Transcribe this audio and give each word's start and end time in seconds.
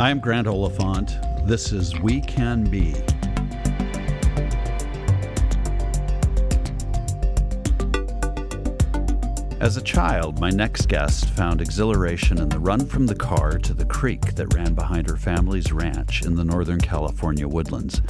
I'm 0.00 0.18
Grant 0.18 0.46
Oliphant. 0.46 1.18
This 1.46 1.72
is 1.72 2.00
We 2.00 2.22
Can 2.22 2.64
Be. 2.64 2.94
As 9.60 9.76
a 9.76 9.82
child, 9.82 10.40
my 10.40 10.48
next 10.48 10.86
guest 10.86 11.28
found 11.28 11.60
exhilaration 11.60 12.40
in 12.40 12.48
the 12.48 12.58
run 12.58 12.86
from 12.86 13.04
the 13.04 13.14
car 13.14 13.58
to 13.58 13.74
the 13.74 13.84
creek 13.84 14.36
that 14.36 14.54
ran 14.54 14.72
behind 14.72 15.06
her 15.06 15.18
family's 15.18 15.70
ranch 15.70 16.22
in 16.22 16.34
the 16.34 16.44
Northern 16.46 16.80
California 16.80 17.46
woodlands. 17.46 18.00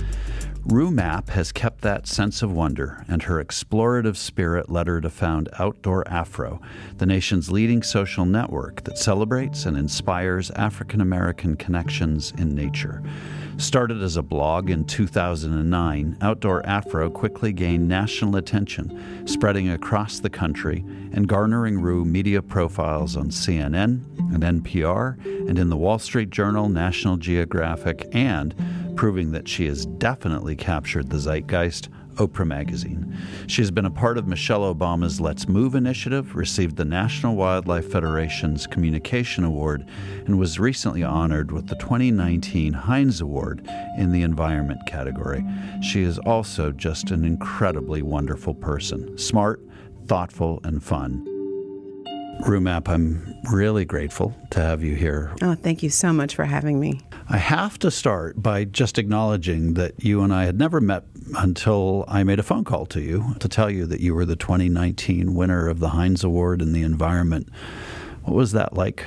Rue 0.67 0.91
Mapp 0.91 1.31
has 1.31 1.53
kept 1.53 1.81
that 1.81 2.07
sense 2.07 2.43
of 2.43 2.53
wonder, 2.53 3.03
and 3.09 3.23
her 3.23 3.43
explorative 3.43 4.17
spirit 4.17 4.71
led 4.71 4.89
her 4.89 5.01
to 5.01 5.09
found 5.09 5.49
Outdoor 5.59 6.07
Afro, 6.07 6.61
the 6.99 7.07
nation's 7.07 7.51
leading 7.51 7.83
social 7.83 8.27
network 8.27 8.85
that 8.85 8.99
celebrates 8.99 9.65
and 9.65 9.77
inspires 9.77 10.51
African 10.51 11.01
American 11.01 11.57
connections 11.57 12.35
in 12.37 12.55
nature. 12.55 13.03
Started 13.57 14.03
as 14.03 14.17
a 14.17 14.23
blog 14.23 14.69
in 14.69 14.85
2009, 14.85 16.19
Outdoor 16.21 16.65
Afro 16.67 17.11
quickly 17.11 17.53
gained 17.53 17.89
national 17.89 18.37
attention, 18.37 19.27
spreading 19.27 19.71
across 19.71 20.21
the 20.21 20.31
country 20.31 20.85
and 21.13 21.27
garnering 21.27 21.81
Rue 21.81 22.05
media 22.05 22.43
profiles 22.43 23.17
on 23.17 23.31
CNN 23.31 24.05
and 24.35 24.63
NPR 24.63 25.19
and 25.49 25.59
in 25.59 25.71
the 25.71 25.77
Wall 25.77 25.99
Street 25.99 26.31
Journal, 26.31 26.69
National 26.69 27.17
Geographic, 27.17 28.09
and 28.13 28.55
proving 28.91 29.33
that 29.33 29.49
she 29.49 29.67
has 29.67 29.87
definitely 29.87 30.57
captured 30.57 31.11
the 31.11 31.19
zeitgeist 31.19 31.89
Oprah 32.17 32.47
Magazine. 32.47 33.17
She 33.47 33.63
has 33.63 33.71
been 33.71 33.87
a 33.87 33.91
part 33.91 34.19
of 34.19 34.27
Michelle 34.27 34.75
Obama's 34.75 35.21
Let's 35.21 35.49
Move 35.49 35.75
initiative, 35.75 36.37
received 36.37 36.77
the 36.77 36.85
National 36.85 37.35
Wildlife 37.35 37.91
Federation's 37.91 38.67
Communication 38.67 39.45
Award, 39.45 39.89
and 40.27 40.39
was 40.39 40.59
recently 40.59 41.03
honored 41.03 41.51
with 41.51 41.69
the 41.69 41.77
2019 41.77 42.75
Heinz 42.75 43.21
Award 43.21 43.67
in 43.97 44.13
the 44.13 44.23
Environment 44.23 44.81
category. 44.87 45.45
She 45.83 46.03
is 46.03 46.19
also 46.19 46.73
just 46.73 47.11
an 47.11 47.25
incredibly 47.25 48.03
wonderful 48.03 48.55
person, 48.55 49.17
smart, 49.17 49.63
thoughtful, 50.07 50.61
and 50.65 50.83
fun. 50.83 51.25
Rue 52.47 52.61
Mapp, 52.61 52.89
I'm 52.89 53.35
really 53.51 53.85
grateful 53.85 54.35
to 54.51 54.61
have 54.61 54.83
you 54.83 54.95
here. 54.95 55.35
Oh, 55.43 55.55
thank 55.55 55.83
you 55.83 55.91
so 55.91 56.13
much 56.13 56.35
for 56.35 56.45
having 56.45 56.81
me. 56.81 57.01
I 57.33 57.37
have 57.37 57.79
to 57.79 57.93
start 57.93 58.43
by 58.43 58.65
just 58.65 58.99
acknowledging 58.99 59.75
that 59.75 60.03
you 60.03 60.23
and 60.23 60.35
I 60.35 60.47
had 60.47 60.59
never 60.59 60.81
met 60.81 61.05
until 61.37 62.05
I 62.09 62.25
made 62.25 62.41
a 62.41 62.43
phone 62.43 62.65
call 62.65 62.87
to 62.87 63.01
you 63.01 63.37
to 63.39 63.47
tell 63.47 63.71
you 63.71 63.87
that 63.87 64.01
you 64.01 64.17
were 64.17 64.25
the 64.25 64.35
2019 64.35 65.37
winner 65.37 65.69
of 65.69 65.79
the 65.79 65.91
Heinz 65.91 66.25
Award 66.25 66.61
in 66.61 66.73
the 66.73 66.83
environment. 66.83 67.49
What 68.25 68.35
was 68.35 68.51
that 68.51 68.73
like? 68.73 69.05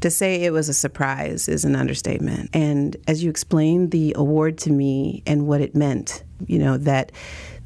To 0.00 0.12
say 0.12 0.44
it 0.44 0.52
was 0.52 0.68
a 0.68 0.74
surprise 0.74 1.48
is 1.48 1.64
an 1.64 1.74
understatement. 1.74 2.50
And 2.52 2.96
as 3.08 3.24
you 3.24 3.30
explained 3.30 3.90
the 3.90 4.14
award 4.16 4.58
to 4.58 4.70
me 4.70 5.24
and 5.26 5.48
what 5.48 5.60
it 5.60 5.74
meant, 5.74 6.22
you 6.46 6.60
know, 6.60 6.76
that 6.76 7.10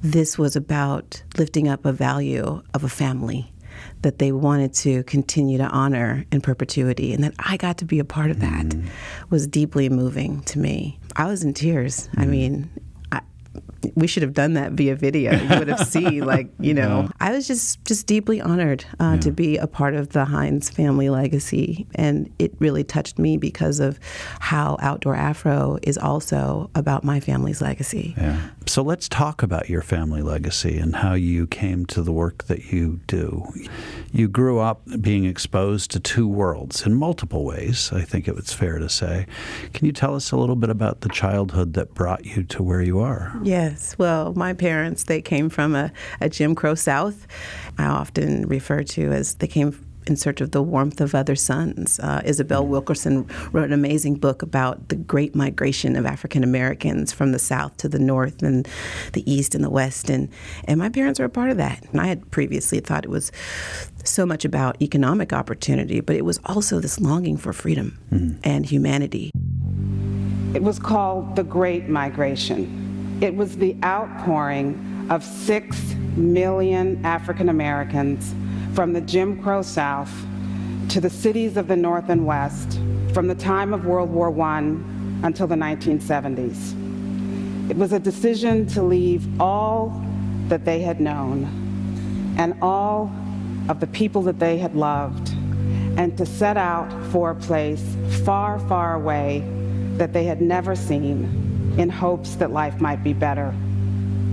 this 0.01 0.39
was 0.39 0.57
about 0.57 1.23
lifting 1.37 1.69
up 1.69 1.85
a 1.85 1.93
value 1.93 2.63
of 2.73 2.85
a 2.85 2.89
family 2.89 3.50
that 4.03 4.19
they 4.19 4.33
wanted 4.33 4.73
to 4.75 5.03
continue 5.05 5.59
to 5.59 5.67
honor 5.69 6.25
in 6.33 6.41
perpetuity 6.41 7.13
and 7.13 7.23
that 7.25 7.35
I 7.39 7.57
got 7.57 7.79
to 7.79 7.85
be 7.85 7.99
a 7.99 8.05
part 8.05 8.31
of 8.31 8.41
that 8.41 8.67
mm. 8.67 8.89
was 9.31 9.47
deeply 9.47 9.89
moving 9.89 10.43
to 10.43 10.59
me. 10.59 10.99
I 11.17 11.27
was 11.27 11.43
in 11.43 11.55
tears. 11.55 12.09
Mm. 12.09 12.23
I 12.23 12.27
mean, 12.27 12.71
we 13.95 14.07
should 14.07 14.23
have 14.23 14.35
done 14.35 14.55
that 14.55 14.73
via 14.73 14.95
video. 14.95 15.33
You 15.33 15.59
would 15.59 15.69
have 15.69 15.87
seen, 15.87 16.21
like, 16.27 16.51
you 16.59 16.75
know, 16.75 17.03
yeah. 17.03 17.09
I 17.21 17.33
was 17.33 17.47
just 17.47 17.85
just 17.85 18.07
deeply 18.07 18.41
honored 18.41 18.85
uh, 19.01 19.13
yeah. 19.15 19.21
to 19.21 19.31
be 19.31 19.57
a 19.57 19.67
part 19.67 19.95
of 19.95 20.11
the 20.11 20.25
Heinz 20.25 20.71
family 20.71 21.09
legacy, 21.11 21.87
and 21.95 22.33
it 22.39 22.53
really 22.59 22.85
touched 22.85 23.19
me 23.19 23.37
because 23.37 23.81
of 23.81 23.99
how 24.41 24.77
Outdoor 24.81 25.15
Afro 25.15 25.79
is 25.83 25.97
also 25.97 26.71
about 26.75 27.05
my 27.05 27.21
family's 27.21 27.61
legacy. 27.61 28.15
Yeah. 28.17 28.41
So 28.71 28.83
let's 28.83 29.09
talk 29.09 29.43
about 29.43 29.69
your 29.69 29.83
family 29.83 30.23
legacy 30.23 30.79
and 30.79 30.95
how 30.95 31.15
you 31.15 31.49
came 31.49 31.87
to 31.87 32.03
the 32.03 32.13
work 32.13 32.45
that 32.45 32.71
you 32.71 33.01
do. 33.09 33.45
You 34.13 34.29
grew 34.29 34.61
up 34.61 34.83
being 35.01 35.25
exposed 35.25 35.91
to 35.91 35.99
two 35.99 36.29
worlds 36.29 36.87
in 36.87 36.95
multiple 36.95 37.45
ways. 37.45 37.91
I 37.93 38.03
think 38.03 38.29
it's 38.29 38.53
fair 38.53 38.79
to 38.79 38.89
say. 38.89 39.27
Can 39.73 39.87
you 39.87 39.93
tell 39.93 40.15
us 40.15 40.31
a 40.31 40.37
little 40.37 40.55
bit 40.55 40.71
about 40.71 41.01
the 41.01 41.09
childhood 41.09 41.75
that 41.75 41.95
brought 41.95 42.25
you 42.25 42.45
to 42.45 42.63
where 42.63 42.81
you 42.81 43.01
are? 43.01 43.37
Yes. 43.43 43.99
Well, 43.99 44.35
my 44.35 44.53
parents, 44.53 45.03
they 45.03 45.21
came 45.21 45.51
from 45.51 45.75
a, 45.75 45.91
a 46.21 46.29
Jim 46.29 46.55
Crow 46.55 46.77
South. 46.77 47.27
I 47.77 47.87
often 47.87 48.47
refer 48.47 48.85
to 48.85 49.11
as 49.11 49.35
they 49.35 49.49
came 49.49 49.73
in 50.07 50.17
search 50.17 50.41
of 50.41 50.53
the 50.53 50.63
warmth 50.63 51.01
of 51.01 51.15
other 51.15 51.37
suns. 51.37 52.01
Uh, 52.01 52.23
Isabel 52.25 52.67
Wilkerson 52.67 53.29
wrote 53.53 53.67
an 53.67 53.73
amazing 53.73 54.15
book 54.15 54.43
about 54.43 54.89
the 54.89 54.97
great 54.97 55.35
migration 55.35 55.97
of 55.97 56.07
African 56.07 56.43
Americans 56.43 57.13
from 57.13 57.33
the 57.33 57.39
South 57.39 57.77
to 57.79 57.89
the 57.89 57.99
North 57.99 58.43
and 58.43 58.69
the 59.13 59.31
East 59.31 59.55
and 59.55 59.63
the 59.63 59.71
West. 59.71 60.11
And, 60.11 60.29
and 60.65 60.79
my 60.79 60.89
parents 60.89 61.21
were 61.21 61.27
a 61.27 61.31
part 61.31 61.51
of 61.51 61.57
that. 61.59 61.85
And 61.91 62.01
I 62.01 62.07
had 62.07 62.31
previously 62.31 62.81
thought 62.81 63.05
it 63.05 63.11
was 63.11 63.31
so 64.05 64.25
much 64.25 64.45
about 64.45 64.81
economic 64.81 65.33
opportunity, 65.33 66.01
but 66.01 66.17
it 66.17 66.25
was 66.25 66.41
also 66.47 66.81
this 66.81 66.99
longing 66.99 67.37
for 67.37 67.53
freedom 67.53 67.99
mm-hmm. 68.11 68.39
and 68.43 68.67
humanity. 68.67 69.31
It 70.55 70.63
was 70.63 70.79
called 70.79 71.37
the 71.37 71.45
Great 71.45 71.89
Migration. 71.89 73.19
It 73.21 73.37
was 73.37 73.59
the 73.59 73.77
outpouring 73.85 75.07
of 75.11 75.23
six 75.23 75.95
million 76.17 77.05
African 77.05 77.49
Americans 77.49 78.35
from 78.81 78.95
the 78.95 79.01
Jim 79.03 79.43
Crow 79.43 79.61
South 79.61 80.11
to 80.89 81.03
the 81.03 81.11
cities 81.11 81.59
of 81.59 81.69
the 81.69 81.77
North 81.77 82.09
and 82.09 82.25
West 82.25 82.81
from 83.13 83.29
the 83.29 83.35
time 83.35 83.75
of 83.75 83.85
World 83.85 84.09
War 84.09 84.35
I 84.41 84.61
until 85.23 85.47
the 85.47 85.55
1970s. 85.55 87.71
It 87.71 87.77
was 87.77 87.93
a 87.93 87.99
decision 87.99 88.67
to 88.69 88.83
leave 88.83 89.39
all 89.39 90.03
that 90.49 90.65
they 90.65 90.81
had 90.81 90.99
known 90.99 91.45
and 92.39 92.55
all 92.63 93.13
of 93.69 93.81
the 93.81 93.87
people 93.87 94.23
that 94.23 94.39
they 94.39 94.57
had 94.57 94.75
loved 94.75 95.29
and 95.99 96.17
to 96.17 96.25
set 96.25 96.57
out 96.57 96.91
for 97.13 97.33
a 97.33 97.35
place 97.35 97.85
far, 98.25 98.59
far 98.61 98.95
away 98.95 99.45
that 99.99 100.15
they 100.15 100.25
had 100.25 100.41
never 100.41 100.75
seen 100.75 101.75
in 101.77 101.91
hopes 101.91 102.37
that 102.37 102.51
life 102.51 102.81
might 102.81 103.05
be 103.05 103.13
better. 103.13 103.55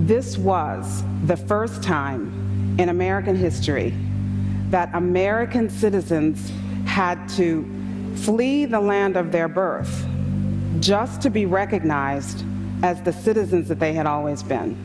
This 0.05 0.37
was 0.37 1.03
the 1.25 1.35
first 1.35 1.83
time 1.83 2.77
in 2.79 2.87
American 2.87 3.35
history 3.35 3.93
that 4.69 4.89
American 4.93 5.69
citizens 5.69 6.51
had 6.85 7.27
to 7.29 7.65
flee 8.15 8.65
the 8.65 8.79
land 8.79 9.15
of 9.15 9.31
their 9.31 9.47
birth 9.47 10.05
just 10.79 11.21
to 11.21 11.29
be 11.29 11.45
recognized 11.45 12.43
as 12.83 13.01
the 13.01 13.13
citizens 13.13 13.67
that 13.67 13.79
they 13.79 13.93
had 13.93 14.05
always 14.05 14.43
been. 14.43 14.75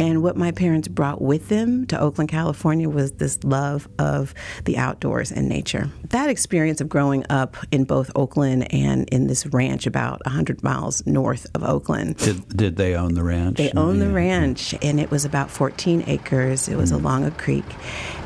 And 0.00 0.22
what 0.22 0.34
my 0.34 0.50
parents 0.50 0.88
brought 0.88 1.20
with 1.20 1.50
them 1.50 1.86
to 1.88 2.00
Oakland, 2.00 2.30
California 2.30 2.88
was 2.88 3.12
this 3.12 3.44
love 3.44 3.86
of 3.98 4.32
the 4.64 4.78
outdoors 4.78 5.30
and 5.30 5.46
nature. 5.46 5.90
That 6.08 6.30
experience 6.30 6.80
of 6.80 6.88
growing 6.88 7.26
up 7.28 7.54
in 7.70 7.84
both 7.84 8.10
Oakland 8.16 8.72
and 8.72 9.06
in 9.10 9.26
this 9.26 9.44
ranch 9.44 9.86
about 9.86 10.24
100 10.24 10.62
miles 10.62 11.06
north 11.06 11.46
of 11.54 11.62
Oakland. 11.62 12.16
Did, 12.16 12.48
did 12.48 12.76
they 12.76 12.94
own 12.94 13.12
the 13.12 13.22
ranch? 13.22 13.58
They 13.58 13.72
owned 13.72 14.00
the 14.00 14.08
ranch, 14.08 14.74
and 14.80 14.98
it 14.98 15.10
was 15.10 15.26
about 15.26 15.50
14 15.50 16.04
acres. 16.06 16.66
It 16.66 16.76
was 16.76 16.92
mm. 16.92 16.96
along 16.96 17.26
a 17.26 17.30
creek 17.32 17.66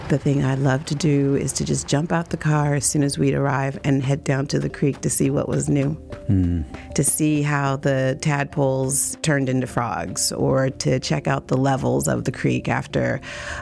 the 0.09 0.19
thing 0.19 0.45
I 0.45 0.55
love 0.55 0.85
to 0.87 0.95
do 0.95 1.35
is 1.35 1.53
to 1.55 1.65
just 1.65 1.89
jump 1.89 2.13
out 2.13 2.31
the 2.31 2.37
car 2.37 2.75
as 2.75 2.85
soon 2.85 3.03
as 3.03 3.19
we'd 3.19 3.35
arrive 3.35 3.79
and 3.85 4.03
head 4.03 4.25
down 4.25 4.47
to 4.49 4.59
the 4.59 4.69
creek 4.69 5.01
to 5.01 5.11
see 5.11 5.31
what 5.31 5.49
was 5.49 5.69
new. 5.69 5.95
Mm. 6.29 6.65
To 6.95 7.05
see 7.05 7.43
how 7.43 7.77
the 7.77 8.19
tadpoles 8.21 9.17
turned 9.23 9.49
into 9.49 9.67
frogs 9.67 10.33
or 10.33 10.71
to 10.71 11.01
check 11.01 11.27
out 11.27 11.49
the 11.49 11.57
levels 11.57 12.09
of 12.09 12.25
the 12.25 12.33
creek 12.33 12.69
after 12.69 13.21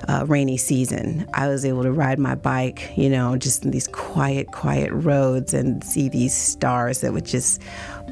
a 0.09 0.27
rainy 0.27 0.57
season. 0.57 1.27
I 1.35 1.49
was 1.49 1.65
able 1.65 1.83
to 1.83 1.93
ride 1.93 2.19
my 2.19 2.35
bike, 2.35 2.93
you 2.97 3.09
know, 3.09 3.37
just 3.37 3.65
in 3.65 3.71
these 3.71 3.89
quiet, 3.89 4.53
quiet 4.53 4.91
roads 4.93 5.55
and 5.55 5.83
see 5.83 6.09
these 6.09 6.35
stars 6.35 7.00
that 7.00 7.12
would 7.12 7.27
just 7.27 7.61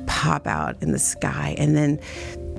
pop 0.06 0.46
out 0.46 0.76
in 0.82 0.92
the 0.92 0.98
sky. 0.98 1.54
And 1.58 1.76
then 1.76 2.00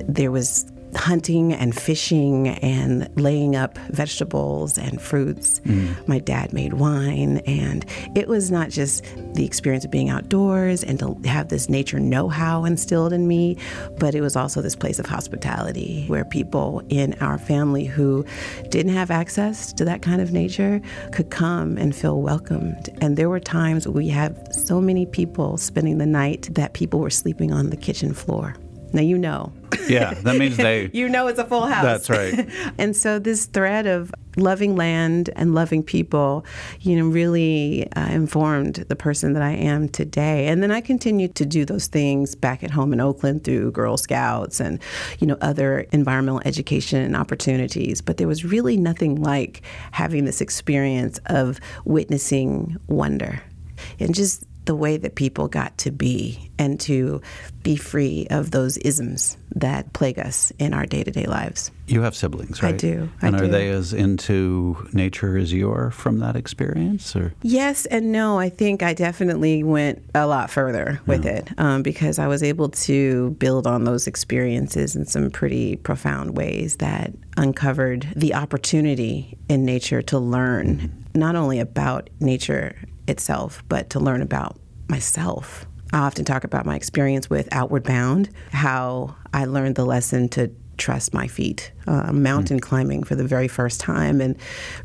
there 0.08 0.32
was 0.32 0.71
hunting 0.96 1.54
and 1.54 1.76
fishing 1.76 2.50
and 2.50 3.10
laying 3.20 3.56
up 3.56 3.78
vegetables 3.90 4.78
and 4.78 5.02
fruits. 5.02 5.60
Mm. 5.62 6.08
My 6.08 6.20
dad 6.20 6.54
made 6.54 6.74
wine, 6.74 7.38
and 7.40 7.86
it 8.16 8.28
was 8.28 8.52
not 8.52 8.70
just 8.70 9.04
the 9.34 9.46
experience 9.46 9.86
of 9.86 9.92
being 9.92 10.10
outdoors 10.10 10.84
and 10.84 11.00
to 11.00 11.18
have 11.26 11.50
this 11.50 11.70
nature 11.70 12.00
know 12.00 12.30
how 12.30 12.66
instilled 12.66 13.14
in 13.14 13.28
me, 13.28 13.58
but 13.98 14.16
it 14.16 14.22
was 14.22 14.36
also 14.36 14.62
this 14.62 14.76
place 14.76 15.00
of 15.00 15.06
hospitality 15.06 16.06
where 16.08 16.26
people 16.26 16.82
in 16.90 17.14
our 17.22 17.38
family 17.38 17.86
who 17.86 18.26
didn't 18.70 18.94
have 18.94 19.12
access 19.12 19.72
to 19.74 19.86
that 19.86 20.02
kind 20.02 20.22
of 20.22 20.32
nature 20.32 20.82
could 21.12 21.30
come 21.30 21.78
and 21.78 21.96
feel 21.96 22.22
welcomed. 22.22 22.90
And 23.02 23.18
there 23.18 23.30
were 23.30 23.40
times 23.40 23.88
we 23.88 24.10
had 24.10 24.54
so 24.54 24.82
many 24.82 25.06
people 25.06 25.58
spending 25.58 25.98
the 25.98 26.06
night 26.06 26.50
that 26.54 26.74
people 26.74 27.00
were 27.00 27.10
sleeping 27.10 27.52
on 27.52 27.70
the 27.70 27.78
kitchen 27.78 28.14
floor. 28.14 28.56
Now, 28.94 29.02
you 29.02 29.18
know, 29.18 29.54
Yeah, 29.88 30.14
that 30.14 30.38
means 30.38 30.58
they. 30.58 30.90
you 30.94 31.10
know 31.10 31.28
it's 31.28 31.40
a 31.40 31.46
full 31.46 31.66
house. 31.66 31.84
That's 31.84 32.10
right. 32.10 32.50
and 32.78 32.96
so 32.96 33.20
this 33.20 33.46
thread 33.46 33.88
of 33.88 34.14
loving 34.38 34.76
land 34.76 35.30
and 35.36 35.54
loving 35.54 35.84
people, 35.84 36.46
you 36.82 36.96
know, 36.96 37.08
really 37.08 37.92
uh, 37.94 38.08
informed 38.08 38.76
the 38.76 38.96
person 38.96 39.34
that 39.34 39.44
I 39.44 39.52
am 39.52 39.90
today. 39.90 40.48
And 40.48 40.64
then 40.64 40.72
I 40.72 40.82
continued 40.82 41.36
to 41.36 41.46
do 41.46 41.66
those 41.66 41.88
things 41.88 42.36
back 42.36 42.64
at 42.64 42.72
home 42.72 42.94
in 42.94 43.02
Oakland 43.02 43.44
through 43.44 43.72
Girl 43.72 43.98
Scouts 43.98 44.60
and, 44.60 44.80
you 45.20 45.28
know, 45.28 45.38
other 45.42 45.82
environmental 45.92 46.42
education 46.46 47.16
opportunities. 47.16 48.02
But 48.02 48.18
there 48.18 48.28
was 48.28 48.46
really 48.46 48.78
nothing 48.78 49.22
like 49.22 49.62
having 49.92 50.26
this 50.26 50.42
experience 50.42 51.20
of 51.28 51.60
witnessing 51.86 52.78
wonder 52.88 53.42
and 54.00 54.14
just 54.14 54.44
the 54.66 54.76
way 54.76 54.98
that 54.98 55.16
people 55.16 55.48
got 55.48 55.78
to 55.80 55.92
be 55.92 56.52
and 56.60 56.80
to 56.80 57.22
be 57.64 57.76
free 57.76 58.28
of 58.30 58.52
those 58.52 58.78
isms 58.78 59.38
that 59.56 59.92
plague 59.94 60.20
us 60.20 60.52
in 60.60 60.74
our 60.74 60.86
day 60.86 61.04
to 61.04 61.12
day 61.12 61.26
lives. 61.26 61.72
You 61.88 62.02
have 62.02 62.16
siblings, 62.16 62.64
right? 62.64 62.76
I 62.76 62.78
do. 62.78 63.10
I 63.22 63.28
and 63.28 63.36
are 63.36 63.46
do. 63.46 63.48
they 63.48 63.70
as 63.70 63.94
into 63.94 64.88
nature 64.94 65.38
as 65.38 65.52
you 65.52 65.72
are 65.72 65.92
from 65.92 66.20
that 66.20 66.36
experience? 66.36 67.16
Or 67.16 67.34
Yes 67.42 67.86
and 67.88 68.12
no. 68.12 68.40
I 68.40 68.50
think 68.50 68.82
I 68.84 68.94
definitely 68.94 69.64
went 69.64 70.04
a 70.16 70.28
lot 70.28 70.50
further 70.50 71.02
with 71.06 71.26
it 71.26 71.50
um, 71.58 71.84
because 71.84 72.20
I 72.20 72.28
was 72.28 72.44
able 72.44 72.70
to 72.70 73.32
build 73.32 73.68
on 73.68 73.84
those 73.84 74.08
experiences 74.08 74.96
in 74.96 75.06
some 75.06 75.32
pretty 75.32 75.76
profound 75.78 76.38
ways 76.38 76.78
that 76.78 77.12
uncovered 77.36 78.08
the 78.16 78.36
opportunity 78.36 79.38
in 79.50 79.66
nature 79.66 80.02
to 80.04 80.20
learn 80.20 81.06
not 81.14 81.36
only 81.36 81.60
about 81.60 82.10
nature 82.20 82.76
itself, 83.08 83.64
but 83.70 83.90
to 83.92 84.00
learn 84.00 84.22
about 84.22 84.60
myself. 84.88 85.66
I 85.94 86.00
often 86.00 86.26
talk 86.26 86.44
about 86.44 86.66
my 86.66 86.76
experience 86.76 87.30
with 87.30 87.50
Outward 87.52 87.84
Bound, 87.84 88.30
how 88.52 89.16
I 89.34 89.46
learned 89.46 89.76
the 89.76 89.86
lesson 89.86 90.30
to 90.30 90.52
trust 90.78 91.14
my 91.14 91.28
feet, 91.28 91.72
uh, 91.86 92.12
mountain 92.12 92.60
climbing 92.60 93.04
for 93.04 93.16
the 93.16 93.26
very 93.26 93.48
first 93.48 93.80
time, 93.80 94.20
and 94.20 94.36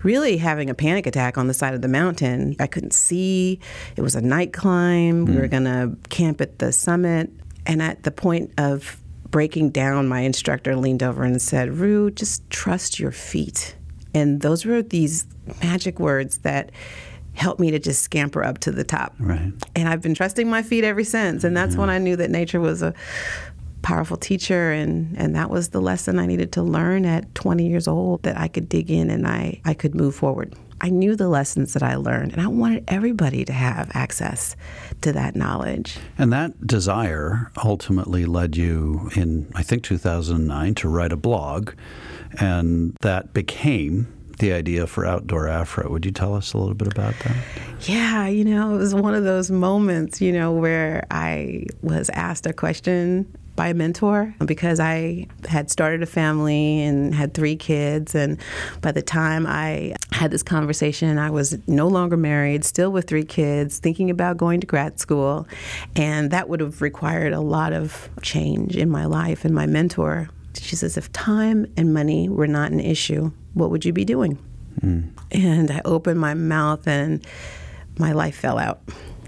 really 0.03 0.37
having 0.37 0.69
a 0.69 0.75
panic 0.75 1.07
attack 1.07 1.39
on 1.39 1.47
the 1.47 1.55
side 1.55 1.75
of 1.75 1.81
the 1.81 1.89
mountain. 1.89 2.55
I 2.61 2.67
couldn't 2.67 2.93
see. 2.93 3.61
It 3.97 4.03
was 4.03 4.15
a 4.15 4.21
night 4.21 4.53
climb. 4.53 5.25
We 5.25 5.37
were 5.37 5.49
going 5.49 5.65
to 5.65 5.97
camp 6.09 6.41
at 6.41 6.59
the 6.59 6.73
summit. 6.73 7.31
And 7.67 7.81
at 7.81 8.03
the 8.03 8.11
point 8.11 8.53
of 8.59 8.99
breaking 9.31 9.71
down, 9.71 10.07
my 10.07 10.21
instructor 10.21 10.77
leaned 10.77 11.03
over 11.03 11.25
and 11.25 11.41
said, 11.41 11.79
Rue, 11.79 12.11
just 12.11 12.49
trust 12.51 13.01
your 13.01 13.13
feet. 13.13 13.77
And 14.15 14.41
those 14.41 14.65
were 14.65 14.83
these 14.83 15.27
magic 15.63 15.99
words 15.99 16.39
that 16.39 16.73
helped 17.37 17.61
me 17.61 17.71
to 17.71 17.79
just 17.79 18.03
scamper 18.03 18.43
up 18.43 18.59
to 18.59 18.73
the 18.73 18.85
top. 18.85 19.15
Right. 19.19 19.53
And 19.75 19.88
I've 19.88 20.03
been 20.03 20.15
trusting 20.15 20.49
my 20.49 20.62
feet 20.62 20.85
ever 20.85 21.05
since. 21.05 21.44
And 21.44 21.56
that's 21.56 21.77
when 21.77 21.91
I 21.91 21.99
knew 21.99 22.17
that 22.17 22.31
nature 22.31 22.61
was 22.61 22.83
a 22.83 22.94
powerful 23.83 24.17
teacher 24.17 24.73
and, 24.73 25.17
and 25.17 25.37
that 25.37 25.49
was 25.49 25.69
the 25.69 25.81
lesson 25.81 26.19
I 26.19 26.27
needed 26.27 26.50
to 26.53 26.62
learn 26.62 27.05
at 27.05 27.33
20 27.37 27.69
years 27.69 27.87
old 27.87 28.25
that 28.25 28.37
I 28.37 28.49
could 28.49 28.69
dig 28.69 28.91
in 28.91 29.11
and 29.11 29.29
I, 29.29 29.61
I 29.65 29.75
could 29.75 29.94
move 29.94 30.17
forward. 30.17 30.56
I 30.81 30.91
knew 30.91 31.15
the 31.15 31.29
lessons 31.29 31.73
that 31.75 31.85
I 31.85 31.94
learned 31.94 32.33
and 32.33 32.43
I 32.43 32.49
wanted 32.49 32.85
everybody 32.88 33.44
to 33.44 33.53
have 33.53 33.91
access 33.94 34.56
to 35.03 35.12
that 35.12 35.37
knowledge. 35.37 35.99
And 36.19 36.32
that 36.32 36.67
desire 36.67 37.53
ultimately 37.65 38.27
led 38.27 38.56
you 38.56 39.09
in, 39.15 39.50
I 39.55 39.62
think, 39.62 39.85
2009 39.85 40.75
to 40.75 40.89
write 40.89 41.12
a 41.12 41.17
blog, 41.17 41.73
and 42.41 42.97
that 43.03 43.32
became 43.32 44.12
the 44.38 44.53
idea 44.53 44.87
for 44.87 45.05
Outdoor 45.05 45.49
Afro. 45.49 45.91
Would 45.91 46.05
you 46.05 46.12
tell 46.12 46.35
us 46.35 46.53
a 46.53 46.59
little 46.59 46.75
bit 46.75 46.88
about 46.88 47.15
that? 47.21 47.37
Yeah, 47.83 48.27
you 48.27 48.44
know, 48.44 48.75
it 48.75 48.79
was 48.79 48.94
one 48.94 49.15
of 49.15 49.25
those 49.25 49.50
moments, 49.50 50.21
you 50.21 50.33
know, 50.33 50.53
where 50.53 51.06
I 51.11 51.67
was 51.83 52.11
asked 52.11 52.47
a 52.47 52.53
question 52.53 53.27
by 53.56 53.69
a 53.69 53.75
mentor 53.75 54.35
because 54.44 54.79
I 54.79 55.27
had 55.49 55.71
started 55.71 56.03
a 56.03 56.06
family 56.06 56.83
and 56.83 57.15
had 57.15 57.33
three 57.33 57.56
kids. 57.56 58.15
And 58.15 58.38
by 58.83 58.93
the 58.93 59.03
time 59.03 59.47
I 59.47 59.94
had 60.12 60.31
this 60.31 60.43
conversation, 60.43 61.19
I 61.19 61.31
was 61.31 61.56
no 61.67 61.89
longer 61.89 62.17
married, 62.17 62.65
still 62.65 62.93
with 62.93 63.09
three 63.09 63.25
kids, 63.25 63.79
thinking 63.79 64.11
about 64.11 64.37
going 64.37 64.61
to 64.61 64.67
grad 64.67 65.00
school. 65.00 65.49
And 65.97 66.31
that 66.31 66.49
would 66.49 66.61
have 66.61 66.82
required 66.82 67.32
a 67.32 67.41
lot 67.41 67.73
of 67.73 68.11
change 68.21 68.77
in 68.77 68.91
my 68.91 69.06
life. 69.06 69.44
And 69.44 69.55
my 69.55 69.67
mentor, 69.67 70.29
she 70.61 70.76
says, 70.76 70.97
if 70.97 71.11
time 71.12 71.67
and 71.76 71.93
money 71.94 72.29
were 72.29 72.47
not 72.47 72.70
an 72.73 72.81
issue, 72.81 73.31
what 73.55 73.70
would 73.70 73.85
you 73.85 73.93
be 73.93 74.05
doing? 74.05 74.38
Hmm. 74.81 75.00
And 75.31 75.70
I 75.70 75.81
opened 75.85 76.20
my 76.20 76.35
mouth 76.35 76.87
and 76.87 77.26
my 77.99 78.12
life 78.12 78.37
fell 78.37 78.58
out. 78.58 78.81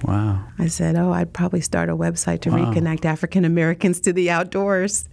Wow. 0.04 0.44
I 0.58 0.68
said, 0.68 0.96
Oh, 0.96 1.10
I'd 1.12 1.32
probably 1.32 1.60
start 1.60 1.88
a 1.88 1.96
website 1.96 2.40
to 2.42 2.50
Wow. 2.50 2.72
reconnect 2.72 3.04
African 3.04 3.44
Americans 3.44 4.00
to 4.00 4.12
the 4.12 4.30
outdoors. 4.30 5.08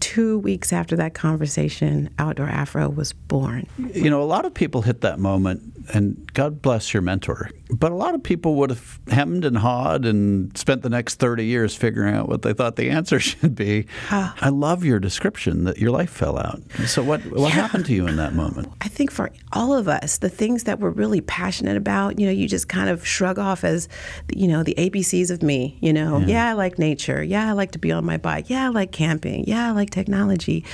Two 0.00 0.38
weeks 0.38 0.72
after 0.72 0.94
that 0.96 1.14
conversation, 1.14 2.08
Outdoor 2.20 2.48
Afro 2.48 2.88
was 2.88 3.12
born. 3.12 3.66
You 3.94 4.10
know, 4.10 4.22
a 4.22 4.24
lot 4.24 4.44
of 4.44 4.54
people 4.54 4.82
hit 4.82 5.00
that 5.00 5.18
moment, 5.18 5.77
and 5.92 6.30
God 6.34 6.62
bless 6.62 6.92
your 6.92 7.02
mentor, 7.02 7.50
but 7.70 7.92
a 7.92 7.94
lot 7.94 8.14
of 8.14 8.22
people 8.22 8.54
would 8.56 8.70
have 8.70 9.00
hemmed 9.08 9.44
and 9.44 9.58
hawed 9.58 10.04
and 10.04 10.56
spent 10.56 10.82
the 10.82 10.88
next 10.88 11.16
30 11.16 11.44
years 11.44 11.74
figuring 11.74 12.14
out 12.14 12.28
what 12.28 12.42
they 12.42 12.52
thought 12.52 12.76
the 12.76 12.90
answer 12.90 13.20
should 13.20 13.54
be. 13.54 13.86
Ah. 14.10 14.34
I 14.40 14.48
love 14.48 14.84
your 14.84 14.98
description 14.98 15.64
that 15.64 15.78
your 15.78 15.90
life 15.90 16.10
fell 16.10 16.38
out. 16.38 16.60
So, 16.86 17.02
what, 17.02 17.24
what 17.26 17.52
happened 17.52 17.86
to 17.86 17.94
you 17.94 18.06
in 18.06 18.16
that 18.16 18.34
moment? 18.34 18.72
I 18.80 18.88
think 18.88 19.10
for 19.10 19.30
all 19.52 19.74
of 19.74 19.88
us, 19.88 20.18
the 20.18 20.28
things 20.28 20.64
that 20.64 20.80
we're 20.80 20.90
really 20.90 21.20
passionate 21.20 21.76
about, 21.76 22.18
you 22.18 22.26
know, 22.26 22.32
you 22.32 22.48
just 22.48 22.68
kind 22.68 22.88
of 22.88 23.06
shrug 23.06 23.38
off 23.38 23.64
as, 23.64 23.88
you 24.34 24.48
know, 24.48 24.62
the 24.62 24.74
ABCs 24.74 25.30
of 25.30 25.42
me. 25.42 25.78
You 25.80 25.92
know, 25.92 26.18
yeah, 26.18 26.48
I 26.48 26.52
like 26.52 26.78
nature. 26.78 27.22
Yeah, 27.22 27.48
I 27.48 27.52
like 27.52 27.72
to 27.72 27.78
be 27.78 27.92
on 27.92 28.04
my 28.04 28.16
bike. 28.16 28.50
Yeah, 28.50 28.66
I 28.66 28.68
like 28.68 28.92
camping. 28.92 29.44
Yeah, 29.44 29.68
I 29.68 29.72
like 29.72 29.90
technology. 29.90 30.64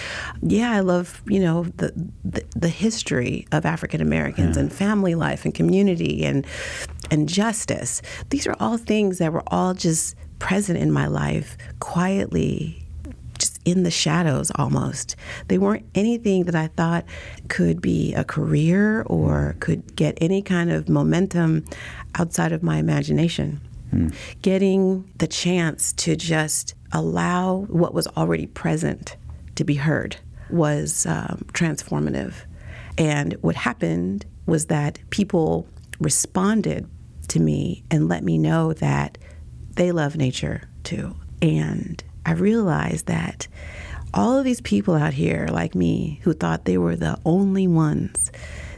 Yeah, 0.43 0.73
I 0.73 0.81
love, 0.81 1.23
you 1.27 1.41
know, 1.41 1.65
the 1.77 1.93
the, 2.25 2.45
the 2.57 2.69
history 2.69 3.47
of 3.53 3.67
African 3.67 4.01
Americans 4.01 4.57
and 4.57 4.73
family 4.95 5.17
life 5.17 5.45
and 5.45 5.53
community 5.53 6.25
and 6.25 6.47
and 7.11 7.29
justice. 7.29 8.01
These 8.31 8.47
are 8.47 8.55
all 8.61 8.79
things 8.79 9.19
that 9.19 9.33
were 9.33 9.43
all 9.49 9.75
just 9.75 10.15
present 10.39 10.79
in 10.79 10.93
my 10.93 11.09
life 11.09 11.59
quietly 11.81 12.81
just 13.37 13.59
in 13.65 13.83
the 13.83 13.91
shadows 13.91 14.53
almost. 14.55 15.17
They 15.49 15.59
weren't 15.59 15.85
anything 15.97 16.45
that 16.45 16.55
I 16.55 16.69
thought 16.69 17.05
could 17.49 17.83
be 17.83 18.15
a 18.15 18.23
career 18.23 19.03
or 19.07 19.57
could 19.59 19.97
get 19.97 20.17
any 20.21 20.43
kind 20.43 20.71
of 20.71 20.89
momentum 20.89 21.65
outside 22.15 22.53
of 22.53 22.63
my 22.63 22.77
imagination. 22.77 23.61
Getting 24.43 25.11
the 25.19 25.27
chance 25.27 25.93
to 26.05 26.15
just 26.15 26.75
allow 26.93 27.67
what 27.69 27.95
was 27.95 28.07
already 28.17 28.47
present 28.47 29.17
to 29.57 29.65
be 29.65 29.75
heard 29.75 30.17
was 30.51 31.05
um, 31.07 31.47
transformative. 31.53 32.35
And 32.97 33.35
what 33.35 33.57
happened 33.57 34.25
was 34.47 34.67
that 34.67 34.99
people 35.11 35.67
responded 36.01 36.89
to 37.29 37.41
me 37.41 37.85
and 37.91 38.09
let 38.09 38.23
me 38.23 38.39
know 38.39 38.73
that 38.75 39.19
they 39.77 39.93
love 39.93 40.17
nature 40.17 40.63
too. 40.83 41.15
And 41.41 42.03
I 42.27 42.33
realized 42.33 43.07
that 43.07 43.49
all 44.13 44.39
of 44.39 44.45
these 44.45 44.61
people 44.61 44.95
out 44.95 45.13
here 45.13 45.49
like 45.51 45.75
me 45.75 46.21
who 46.23 46.33
thought 46.33 46.65
they 46.65 46.79
were 46.79 46.97
the 46.97 47.19
only 47.25 47.67
ones, 47.67 48.31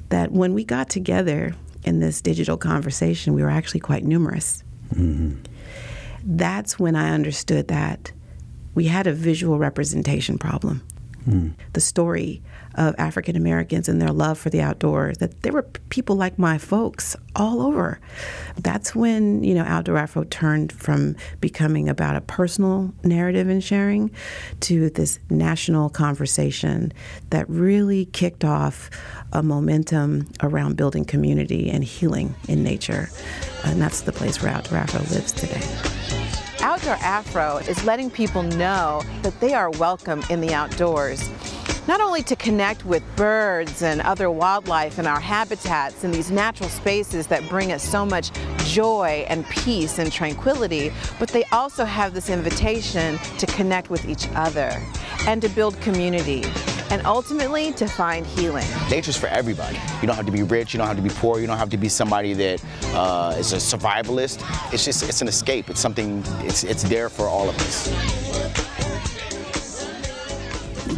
that 0.08 0.32
when 0.32 0.54
we 0.54 0.64
got 0.64 0.88
together 0.88 1.54
in 1.84 2.00
this 2.00 2.20
digital 2.20 2.56
conversation, 2.56 3.34
we 3.34 3.42
were 3.42 3.50
actually 3.50 3.80
quite 3.80 4.04
numerous. 4.04 4.64
Mm-hmm. 4.94 5.42
That's 6.24 6.78
when 6.78 6.96
I 6.96 7.10
understood 7.10 7.68
that 7.68 8.12
we 8.74 8.86
had 8.86 9.06
a 9.06 9.12
visual 9.12 9.58
representation 9.58 10.38
problem. 10.38 10.82
Hmm. 11.24 11.50
The 11.72 11.80
story 11.80 12.42
of 12.76 12.94
African 12.98 13.36
Americans 13.36 13.88
and 13.88 14.00
their 14.00 14.12
love 14.12 14.38
for 14.38 14.50
the 14.50 14.60
outdoors, 14.60 15.18
that 15.18 15.42
there 15.42 15.52
were 15.52 15.62
people 15.88 16.16
like 16.16 16.38
my 16.38 16.58
folks 16.58 17.16
all 17.34 17.62
over. 17.62 17.98
That's 18.58 18.94
when, 18.94 19.42
you 19.42 19.54
know, 19.54 19.64
Outdoor 19.64 19.98
Afro 19.98 20.24
turned 20.24 20.72
from 20.72 21.16
becoming 21.40 21.88
about 21.88 22.16
a 22.16 22.20
personal 22.20 22.92
narrative 23.02 23.48
and 23.48 23.62
sharing 23.62 24.10
to 24.60 24.90
this 24.90 25.18
national 25.30 25.90
conversation 25.90 26.92
that 27.30 27.48
really 27.48 28.06
kicked 28.06 28.44
off 28.44 28.90
a 29.32 29.42
momentum 29.42 30.28
around 30.42 30.76
building 30.76 31.04
community 31.04 31.70
and 31.70 31.82
healing 31.82 32.34
in 32.48 32.62
nature. 32.62 33.10
And 33.64 33.80
that's 33.80 34.02
the 34.02 34.12
place 34.12 34.42
where 34.42 34.52
Outdoor 34.52 34.78
Afro 34.78 35.00
lives 35.00 35.32
today. 35.32 35.62
Outdoor 36.60 36.94
Afro 36.94 37.58
is 37.58 37.82
letting 37.84 38.10
people 38.10 38.42
know 38.42 39.02
that 39.22 39.38
they 39.40 39.54
are 39.54 39.70
welcome 39.70 40.22
in 40.30 40.40
the 40.40 40.52
outdoors. 40.52 41.30
Not 41.86 42.00
only 42.00 42.24
to 42.24 42.34
connect 42.34 42.84
with 42.84 43.04
birds 43.14 43.82
and 43.82 44.00
other 44.00 44.28
wildlife 44.28 44.98
in 44.98 45.06
our 45.06 45.20
habitats 45.20 46.02
in 46.02 46.10
these 46.10 46.32
natural 46.32 46.68
spaces 46.68 47.28
that 47.28 47.48
bring 47.48 47.70
us 47.70 47.82
so 47.82 48.04
much 48.04 48.32
joy 48.58 49.24
and 49.28 49.46
peace 49.46 50.00
and 50.00 50.10
tranquility, 50.10 50.90
but 51.20 51.28
they 51.28 51.44
also 51.52 51.84
have 51.84 52.12
this 52.12 52.28
invitation 52.28 53.18
to 53.38 53.46
connect 53.46 53.88
with 53.88 54.08
each 54.08 54.26
other 54.34 54.82
and 55.28 55.40
to 55.42 55.48
build 55.48 55.80
community 55.80 56.42
and 56.90 57.06
ultimately 57.06 57.72
to 57.72 57.86
find 57.86 58.26
healing. 58.26 58.66
Nature's 58.90 59.16
for 59.16 59.28
everybody. 59.28 59.78
You 60.00 60.08
don't 60.08 60.16
have 60.16 60.26
to 60.26 60.32
be 60.32 60.42
rich. 60.42 60.74
You 60.74 60.78
don't 60.78 60.88
have 60.88 60.96
to 60.96 61.02
be 61.02 61.10
poor. 61.10 61.38
You 61.38 61.46
don't 61.46 61.58
have 61.58 61.70
to 61.70 61.76
be 61.76 61.88
somebody 61.88 62.32
that 62.34 62.64
uh, 62.94 63.36
is 63.38 63.52
a 63.52 63.56
survivalist. 63.56 64.42
It's 64.72 64.84
just 64.84 65.04
it's 65.04 65.22
an 65.22 65.28
escape. 65.28 65.70
It's 65.70 65.80
something. 65.80 66.22
It's 66.40 66.64
it's 66.64 66.82
there 66.82 67.08
for 67.08 67.26
all 67.26 67.48
of 67.48 67.56
us. 67.60 68.65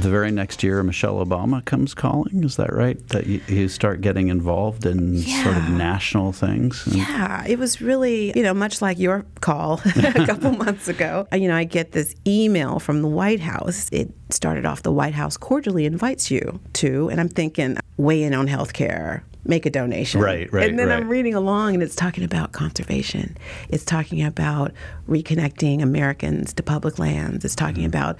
The 0.01 0.11
very 0.11 0.31
next 0.31 0.63
year, 0.63 0.81
Michelle 0.85 1.25
Obama 1.25 1.65
comes 1.65 1.93
calling. 1.93 2.45
Is 2.45 2.55
that 2.57 2.73
right? 2.73 3.05
That 3.09 3.27
you, 3.27 3.41
you 3.49 3.69
start 3.69 4.01
getting 4.01 4.29
involved 4.29 4.87
in 4.87 5.15
Yeah. 5.15 5.43
sort 5.43 5.57
of 5.57 5.71
national 5.71 6.33
things. 6.33 6.85
Yeah, 6.91 7.45
it 7.49 7.59
was 7.59 7.81
really, 7.83 8.33
you 8.37 8.45
know, 8.45 8.55
much 8.55 8.81
like 8.81 8.99
your 9.01 9.27
call 9.41 9.81
a 9.97 10.25
couple 10.25 10.53
months 10.65 10.87
ago. 10.87 11.27
Uh, 11.33 11.37
you 11.37 11.49
know, 11.49 11.57
I 11.57 11.65
get 11.65 11.93
this 11.93 12.15
email 12.27 12.79
from 12.79 13.03
the 13.03 13.09
White 13.09 13.41
House. 13.41 13.89
It 13.91 14.13
started 14.31 14.65
off 14.65 14.83
the 14.85 14.93
White 14.93 15.15
House 15.15 15.37
cordially 15.37 15.85
invites 15.85 16.31
you 16.31 16.61
to, 16.75 17.09
and 17.11 17.21
I'm 17.21 17.29
thinking, 17.29 17.77
weigh 17.97 18.23
in 18.23 18.35
on 18.35 18.47
healthcare, 18.47 19.23
make 19.49 19.67
a 19.67 19.71
donation. 19.71 20.21
Right, 20.21 20.53
right, 20.53 20.69
And 20.69 20.79
then 20.79 20.91
I'm 20.93 21.09
reading 21.09 21.35
along 21.35 21.75
and 21.75 21.83
it's 21.83 21.97
talking 21.97 22.23
about 22.23 22.53
conservation. 22.53 23.37
It's 23.71 23.85
talking 23.85 24.23
about 24.23 24.73
reconnecting 25.09 25.83
Americans 25.83 26.53
to 26.55 26.63
public 26.63 26.99
lands. 26.99 27.45
It's 27.45 27.55
talking 27.57 27.79
Mm-hmm. 27.79 27.87
about 27.87 28.19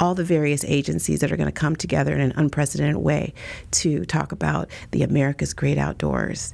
all 0.00 0.14
the 0.14 0.24
various 0.24 0.64
agencies 0.64 1.20
that 1.20 1.32
are 1.32 1.36
going 1.36 1.48
to 1.48 1.52
come 1.52 1.74
together 1.74 2.12
in 2.14 2.20
an 2.20 2.32
unprecedented 2.36 2.96
way 2.96 3.32
to 3.72 4.04
talk 4.04 4.32
about 4.32 4.68
the 4.90 5.02
America's 5.02 5.54
great 5.54 5.78
outdoors. 5.78 6.52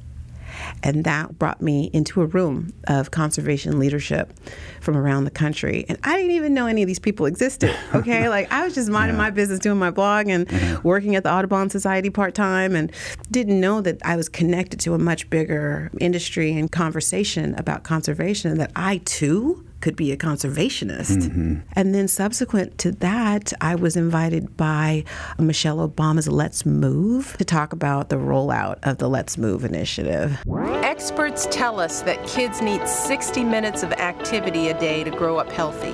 And 0.83 1.03
that 1.03 1.37
brought 1.39 1.61
me 1.61 1.89
into 1.93 2.21
a 2.21 2.25
room 2.25 2.73
of 2.87 3.11
conservation 3.11 3.79
leadership 3.79 4.33
from 4.81 4.95
around 4.95 5.25
the 5.25 5.31
country. 5.31 5.85
And 5.89 5.97
I 6.03 6.15
didn't 6.17 6.31
even 6.31 6.53
know 6.53 6.67
any 6.67 6.83
of 6.83 6.87
these 6.87 6.99
people 6.99 7.25
existed. 7.25 7.75
Okay. 7.95 8.27
like 8.29 8.51
I 8.51 8.65
was 8.65 8.75
just 8.75 8.89
minding 8.89 9.15
my 9.15 9.29
business, 9.29 9.59
doing 9.59 9.79
my 9.79 9.89
blog 9.89 10.27
and 10.27 10.49
working 10.83 11.15
at 11.15 11.23
the 11.23 11.31
Audubon 11.31 11.69
Society 11.69 12.09
part 12.09 12.35
time 12.35 12.75
and 12.75 12.91
didn't 13.31 13.59
know 13.59 13.79
that 13.81 13.99
I 14.03 14.15
was 14.17 14.27
connected 14.27 14.79
to 14.81 14.93
a 14.93 14.97
much 14.97 15.29
bigger 15.29 15.89
industry 15.99 16.51
and 16.51 16.69
conversation 16.71 17.55
about 17.55 17.83
conservation 17.83 18.51
and 18.51 18.59
that 18.59 18.71
I 18.75 18.97
too 19.05 19.64
could 19.81 19.95
be 19.95 20.11
a 20.11 20.17
conservationist. 20.17 21.17
Mm-hmm. 21.17 21.59
And 21.73 21.93
then 21.93 22.07
subsequent 22.07 22.77
to 22.79 22.91
that, 22.93 23.53
I 23.61 23.75
was 23.75 23.95
invited 23.95 24.57
by 24.57 25.03
Michelle 25.37 25.87
Obama's 25.87 26.27
Let's 26.27 26.65
Move 26.65 27.35
to 27.37 27.45
talk 27.45 27.73
about 27.73 28.09
the 28.09 28.15
rollout 28.15 28.79
of 28.83 28.97
the 28.97 29.09
Let's 29.09 29.37
Move 29.37 29.63
initiative. 29.63 30.37
Experts 30.83 31.47
tell 31.51 31.79
us 31.79 32.01
that 32.03 32.25
kids 32.27 32.61
need 32.61 32.87
60 32.87 33.43
minutes 33.43 33.83
of 33.83 33.91
activity 33.93 34.69
a 34.69 34.79
day 34.79 35.03
to 35.03 35.11
grow 35.11 35.37
up 35.37 35.51
healthy. 35.51 35.93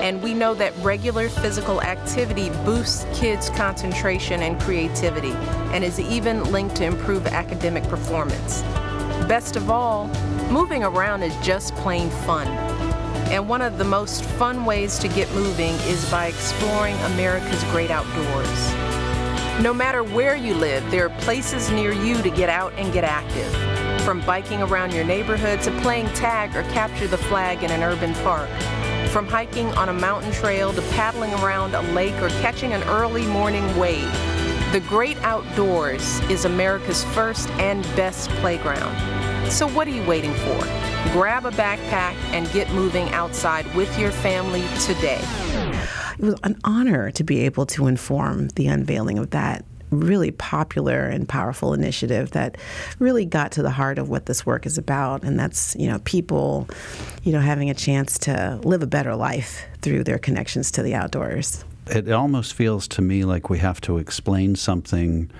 And 0.00 0.22
we 0.22 0.34
know 0.34 0.52
that 0.54 0.74
regular 0.78 1.30
physical 1.30 1.80
activity 1.80 2.50
boosts 2.64 3.06
kids' 3.18 3.48
concentration 3.50 4.42
and 4.42 4.60
creativity 4.60 5.32
and 5.72 5.82
is 5.82 5.98
even 5.98 6.44
linked 6.52 6.76
to 6.76 6.84
improved 6.84 7.28
academic 7.28 7.84
performance. 7.84 8.62
Best 9.28 9.56
of 9.56 9.70
all, 9.70 10.08
moving 10.50 10.84
around 10.84 11.22
is 11.22 11.34
just 11.44 11.74
plain 11.76 12.10
fun. 12.10 12.46
And 13.30 13.48
one 13.48 13.62
of 13.62 13.78
the 13.78 13.84
most 13.84 14.24
fun 14.24 14.64
ways 14.64 14.98
to 14.98 15.08
get 15.08 15.30
moving 15.32 15.74
is 15.86 16.08
by 16.10 16.26
exploring 16.26 16.96
America's 17.14 17.62
great 17.64 17.90
outdoors. 17.90 18.74
No 19.62 19.72
matter 19.72 20.02
where 20.02 20.36
you 20.36 20.54
live, 20.54 20.88
there 20.90 21.06
are 21.06 21.20
places 21.20 21.70
near 21.70 21.92
you 21.92 22.20
to 22.22 22.30
get 22.30 22.48
out 22.48 22.72
and 22.76 22.92
get 22.92 23.04
active. 23.04 23.50
From 24.02 24.20
biking 24.26 24.62
around 24.62 24.92
your 24.92 25.04
neighborhood 25.04 25.60
to 25.62 25.70
playing 25.80 26.08
tag 26.08 26.54
or 26.56 26.62
capture 26.72 27.06
the 27.06 27.16
flag 27.16 27.62
in 27.62 27.70
an 27.70 27.82
urban 27.82 28.14
park. 28.16 28.50
From 29.10 29.26
hiking 29.26 29.68
on 29.74 29.88
a 29.88 29.92
mountain 29.92 30.32
trail 30.32 30.72
to 30.72 30.82
paddling 30.90 31.32
around 31.34 31.74
a 31.74 31.82
lake 31.92 32.20
or 32.20 32.28
catching 32.40 32.72
an 32.72 32.82
early 32.84 33.26
morning 33.26 33.64
wave. 33.78 34.12
The 34.72 34.80
great 34.88 35.16
outdoors 35.22 36.18
is 36.28 36.44
America's 36.44 37.04
first 37.04 37.48
and 37.52 37.84
best 37.94 38.28
playground. 38.40 38.94
So 39.50 39.68
what 39.68 39.86
are 39.86 39.92
you 39.92 40.04
waiting 40.04 40.34
for? 40.34 40.58
Grab 41.12 41.46
a 41.46 41.50
backpack 41.50 42.14
and 42.32 42.50
get 42.50 42.68
moving 42.72 43.08
outside 43.10 43.72
with 43.74 43.96
your 43.98 44.10
family 44.10 44.64
today. 44.80 45.20
It 46.18 46.24
was 46.24 46.40
an 46.42 46.58
honor 46.64 47.10
to 47.12 47.22
be 47.22 47.40
able 47.40 47.66
to 47.66 47.86
inform 47.86 48.48
the 48.56 48.66
unveiling 48.66 49.18
of 49.18 49.30
that 49.30 49.64
really 49.90 50.32
popular 50.32 51.04
and 51.04 51.28
powerful 51.28 51.72
initiative 51.72 52.32
that 52.32 52.56
really 52.98 53.24
got 53.24 53.52
to 53.52 53.62
the 53.62 53.70
heart 53.70 53.98
of 53.98 54.08
what 54.08 54.26
this 54.26 54.44
work 54.44 54.66
is 54.66 54.76
about 54.76 55.22
and 55.22 55.38
that's 55.38 55.76
you 55.76 55.86
know 55.86 56.00
people 56.00 56.68
you 57.22 57.30
know 57.30 57.38
having 57.38 57.70
a 57.70 57.74
chance 57.74 58.18
to 58.18 58.58
live 58.64 58.82
a 58.82 58.88
better 58.88 59.14
life 59.14 59.64
through 59.82 60.02
their 60.02 60.18
connections 60.18 60.72
to 60.72 60.82
the 60.82 60.94
outdoors 60.94 61.64
It 61.86 62.10
almost 62.10 62.54
feels 62.54 62.88
to 62.88 63.02
me 63.02 63.24
like 63.24 63.50
we 63.50 63.58
have 63.58 63.80
to 63.82 63.98
explain 63.98 64.56
something 64.56 65.30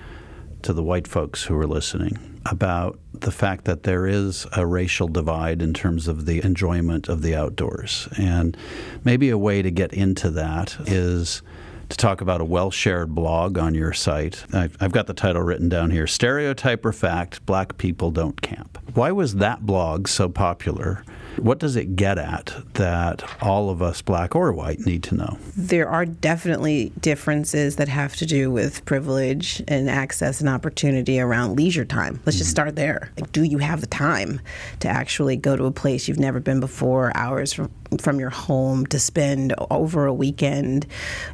to 0.61 0.71
the 0.71 0.83
white 0.83 1.07
folks 1.07 1.43
who 1.43 1.57
are 1.57 1.67
listening 1.67 2.34
about 2.45 2.99
the 3.13 3.31
fact 3.31 3.65
that 3.65 3.83
there 3.83 4.05
is 4.05 4.45
a 4.55 4.65
racial 4.65 5.07
divide 5.07 5.61
in 5.61 5.73
terms 5.73 6.07
of 6.07 6.25
the 6.25 6.43
enjoyment 6.43 7.09
of 7.09 7.21
the 7.21 7.35
outdoors. 7.35 8.07
And 8.17 8.55
maybe 9.03 9.29
a 9.29 9.37
way 9.37 9.61
to 9.61 9.71
get 9.71 9.93
into 9.93 10.29
that 10.31 10.75
is 10.85 11.41
to 11.89 11.97
talk 11.97 12.21
about 12.21 12.41
a 12.41 12.45
well 12.45 12.71
shared 12.71 13.13
blog 13.13 13.57
on 13.57 13.73
your 13.73 13.93
site. 13.93 14.43
I've, 14.53 14.77
I've 14.79 14.91
got 14.91 15.07
the 15.07 15.13
title 15.13 15.41
written 15.41 15.69
down 15.69 15.91
here 15.91 16.07
Stereotype 16.07 16.85
or 16.85 16.91
Fact 16.91 17.45
Black 17.45 17.77
People 17.77 18.11
Don't 18.11 18.41
Camp. 18.41 18.77
Why 18.93 19.11
was 19.11 19.35
that 19.35 19.65
blog 19.65 20.07
so 20.07 20.29
popular? 20.29 21.03
What 21.37 21.59
does 21.59 21.75
it 21.75 21.95
get 21.95 22.17
at 22.17 22.53
that 22.73 23.23
all 23.41 23.69
of 23.69 23.81
us, 23.81 24.01
black 24.01 24.35
or 24.35 24.51
white, 24.53 24.79
need 24.79 25.03
to 25.03 25.15
know? 25.15 25.37
there 25.57 25.87
are 25.89 26.05
definitely 26.05 26.91
differences 26.99 27.77
that 27.77 27.87
have 27.87 28.15
to 28.17 28.25
do 28.25 28.51
with 28.51 28.83
privilege 28.85 29.63
and 29.67 29.89
access 29.89 30.39
and 30.39 30.49
opportunity 30.49 31.19
around 31.19 31.55
leisure 31.55 31.85
time. 31.85 32.19
Let's 32.25 32.37
just 32.37 32.49
mm-hmm. 32.49 32.51
start 32.51 32.75
there. 32.75 33.11
Like, 33.19 33.31
do 33.31 33.43
you 33.43 33.57
have 33.59 33.81
the 33.81 33.87
time 33.87 34.41
to 34.81 34.87
actually 34.87 35.37
go 35.37 35.55
to 35.55 35.65
a 35.65 35.71
place 35.71 36.07
you've 36.07 36.19
never 36.19 36.39
been 36.39 36.59
before, 36.59 37.11
hours 37.15 37.53
from, 37.53 37.71
from 37.99 38.19
your 38.19 38.29
home 38.29 38.85
to 38.87 38.99
spend 38.99 39.53
over 39.71 40.05
a 40.05 40.13
weekend? 40.13 40.85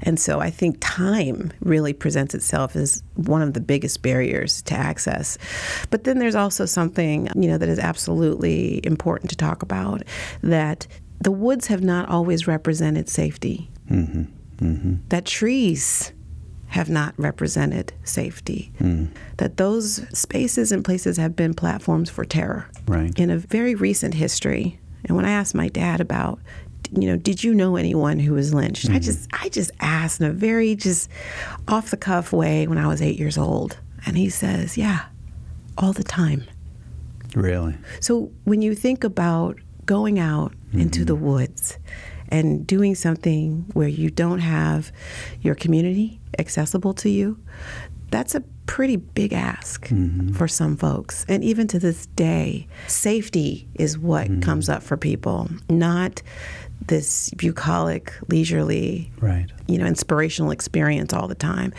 And 0.02 0.20
so 0.20 0.40
I 0.40 0.50
think 0.50 0.78
time 0.80 1.52
really 1.62 1.94
presents 1.94 2.36
itself 2.36 2.76
as 2.76 3.04
one 3.16 3.42
of 3.42 3.54
the 3.54 3.62
biggest 3.62 4.02
barriers 4.02 4.62
to 4.64 4.76
access. 4.76 5.38
But 5.90 6.04
then 6.04 6.20
there's 6.20 6.36
also 6.36 6.66
something, 6.66 7.28
you 7.36 7.48
know, 7.48 7.58
that 7.58 7.70
is 7.70 7.80
absolutely 7.80 8.86
important 8.86 9.30
to 9.32 9.36
talk 9.36 9.64
about 9.64 10.04
that 10.42 10.88
the 11.20 11.32
woods 11.32 11.68
have 11.68 11.84
not 11.84 12.10
always 12.10 12.48
represented 12.48 13.08
safety 13.08 13.70
mm-hmm. 13.90 14.24
Mm-hmm. 14.64 14.96
that 15.10 15.26
trees 15.26 16.14
have 16.72 16.90
not 16.90 17.14
represented 17.18 17.92
safety, 18.06 18.72
mm. 18.80 19.10
that 19.38 19.58
those 19.58 20.08
spaces 20.18 20.72
and 20.72 20.86
places 20.86 21.18
have 21.18 21.36
been 21.36 21.54
platforms 21.54 22.10
for 22.10 22.24
terror. 22.24 22.70
Right. 22.88 23.18
In 23.20 23.30
a 23.30 23.38
very 23.38 23.76
recent 23.76 24.14
history, 24.14 24.80
and 25.06 25.16
when 25.16 25.26
I 25.26 25.32
asked 25.32 25.56
my 25.56 25.70
dad 25.70 26.02
about, 26.02 26.40
you 26.92 27.08
know, 27.08 27.18
did 27.18 27.44
you 27.44 27.54
know 27.54 27.76
anyone 27.76 28.20
who 28.20 28.34
was 28.34 28.54
lynched? 28.54 28.86
I 28.86 28.94
mm-hmm. 28.94 29.00
just, 29.00 29.30
I 29.34 29.50
just 29.50 29.72
asked 29.80 30.20
in 30.20 30.28
a 30.28 30.34
very 30.34 30.76
just 30.76 31.10
off 31.68 31.92
the 31.92 31.98
cuff 31.98 32.34
way 32.34 32.68
when 32.68 32.78
I 32.78 32.88
was 32.88 33.02
eight 33.02 33.18
years 33.18 33.38
old, 33.38 33.78
and 34.06 34.18
he 34.18 34.30
says, 34.30 34.78
"Yeah, 34.78 35.06
all 35.78 35.94
the 35.94 36.04
time." 36.04 36.44
Really? 37.36 37.78
So 38.02 38.32
when 38.44 38.62
you 38.62 38.76
think 38.76 39.04
about 39.04 39.58
going 39.86 40.20
out 40.20 40.54
into 40.74 41.00
mm-hmm. 41.00 41.06
the 41.06 41.16
woods 41.16 41.78
and 42.28 42.66
doing 42.68 42.96
something 42.96 43.66
where 43.74 43.88
you 43.88 44.10
don't 44.10 44.40
have 44.40 44.92
your 45.42 45.56
community 45.56 46.20
accessible 46.40 46.94
to 46.96 47.10
you, 47.10 47.40
that's 48.10 48.36
a 48.36 48.44
pretty 48.66 48.96
big 48.96 49.34
ask 49.34 49.88
mm-hmm. 49.88 50.34
for 50.34 50.48
some 50.48 50.78
folks. 50.78 51.26
And 51.28 51.44
even 51.44 51.68
to 51.68 51.80
this 51.80 52.06
day, 52.08 52.68
safety 52.88 53.68
is 53.76 53.98
what 53.98 54.28
mm-hmm. 54.28 54.42
comes 54.42 54.70
up 54.70 54.84
for 54.84 54.98
people, 54.98 55.50
not 55.70 56.22
this 56.88 57.30
bucolic, 57.32 58.14
leisurely, 58.28 59.12
Right. 59.20 59.52
you 59.68 59.78
know, 59.78 59.86
inspirational 59.86 60.52
experience 60.52 61.14
all 61.14 61.28
the 61.28 61.36
time. 61.36 61.74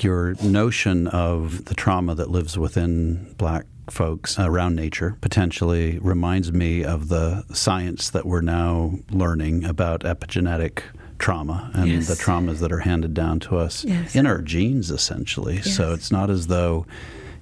Your 0.00 0.34
notion 0.42 1.06
of 1.08 1.66
the 1.66 1.74
trauma 1.74 2.14
that 2.16 2.30
lives 2.30 2.58
within 2.58 3.34
black 3.38 3.66
folks 3.90 4.38
around 4.38 4.76
nature 4.76 5.16
potentially 5.20 5.98
reminds 6.00 6.52
me 6.52 6.84
of 6.84 7.08
the 7.08 7.44
science 7.52 8.10
that 8.10 8.24
we're 8.26 8.40
now 8.40 8.94
learning 9.10 9.64
about 9.64 10.00
epigenetic 10.00 10.82
trauma 11.22 11.70
and 11.74 11.88
Yes. 11.88 12.08
the 12.08 12.14
traumas 12.14 12.58
that 12.58 12.72
are 12.72 12.80
handed 12.80 13.14
down 13.14 13.38
to 13.40 13.56
us 13.56 13.84
Yes. 13.84 14.14
in 14.16 14.26
our 14.26 14.42
genes 14.42 14.90
essentially. 14.90 15.62
So 15.62 15.92
it's 15.94 16.10
not 16.10 16.28
as 16.28 16.48
though 16.48 16.84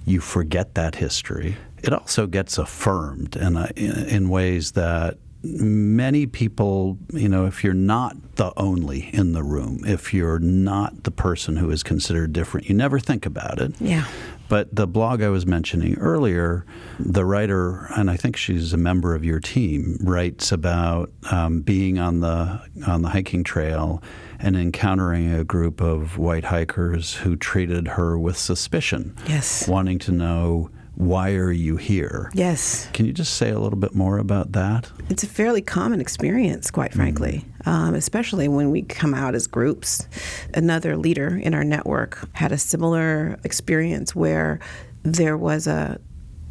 you 0.06 0.20
forget 0.20 0.74
that 0.74 0.96
history. 0.96 1.56
It 1.82 1.92
also 1.92 2.26
gets 2.26 2.58
affirmed 2.58 3.36
in, 3.36 3.56
a, 3.56 3.70
in, 3.76 3.92
in 4.16 4.28
ways 4.28 4.72
that 4.72 5.16
many 5.42 6.26
people, 6.26 6.98
you 7.12 7.28
know, 7.28 7.46
if 7.46 7.64
you're 7.64 7.72
not 7.74 8.36
the 8.36 8.52
only 8.56 9.10
in 9.12 9.32
the 9.32 9.42
room, 9.42 9.80
if 9.86 10.12
you're 10.12 10.38
not 10.38 11.04
the 11.04 11.10
person 11.10 11.56
who 11.56 11.70
is 11.70 11.82
considered 11.82 12.32
different, 12.32 12.68
you 12.68 12.74
never 12.74 12.98
think 12.98 13.26
about 13.26 13.60
it. 13.60 13.72
Yeah. 13.80 14.04
But 14.48 14.74
the 14.74 14.88
blog 14.88 15.22
I 15.22 15.28
was 15.28 15.46
mentioning 15.46 15.96
earlier, 15.98 16.66
the 16.98 17.24
writer, 17.24 17.86
and 17.96 18.10
I 18.10 18.16
think 18.16 18.36
she's 18.36 18.72
a 18.72 18.76
member 18.76 19.14
of 19.14 19.24
your 19.24 19.38
team, 19.38 19.96
writes 20.02 20.50
about 20.50 21.12
um, 21.30 21.60
being 21.60 22.00
on 22.00 22.18
the 22.18 22.60
on 22.86 23.02
the 23.02 23.10
hiking 23.10 23.44
trail 23.44 24.02
and 24.40 24.56
encountering 24.56 25.32
a 25.32 25.44
group 25.44 25.80
of 25.80 26.18
white 26.18 26.44
hikers 26.46 27.14
who 27.14 27.36
treated 27.36 27.86
her 27.88 28.18
with 28.18 28.36
suspicion 28.36 29.14
Yes. 29.28 29.68
wanting 29.68 30.00
to 30.00 30.10
know 30.12 30.70
why 31.00 31.32
are 31.32 31.50
you 31.50 31.78
here? 31.78 32.30
Yes. 32.34 32.86
Can 32.92 33.06
you 33.06 33.12
just 33.12 33.34
say 33.36 33.48
a 33.48 33.58
little 33.58 33.78
bit 33.78 33.94
more 33.94 34.18
about 34.18 34.52
that? 34.52 34.90
It's 35.08 35.22
a 35.22 35.26
fairly 35.26 35.62
common 35.62 35.98
experience, 35.98 36.70
quite 36.70 36.92
frankly, 36.92 37.46
um, 37.64 37.94
especially 37.94 38.48
when 38.48 38.70
we 38.70 38.82
come 38.82 39.14
out 39.14 39.34
as 39.34 39.46
groups. 39.46 40.06
Another 40.52 40.98
leader 40.98 41.36
in 41.36 41.54
our 41.54 41.64
network 41.64 42.28
had 42.34 42.52
a 42.52 42.58
similar 42.58 43.38
experience 43.44 44.14
where 44.14 44.60
there 45.02 45.38
was 45.38 45.66
a 45.66 45.98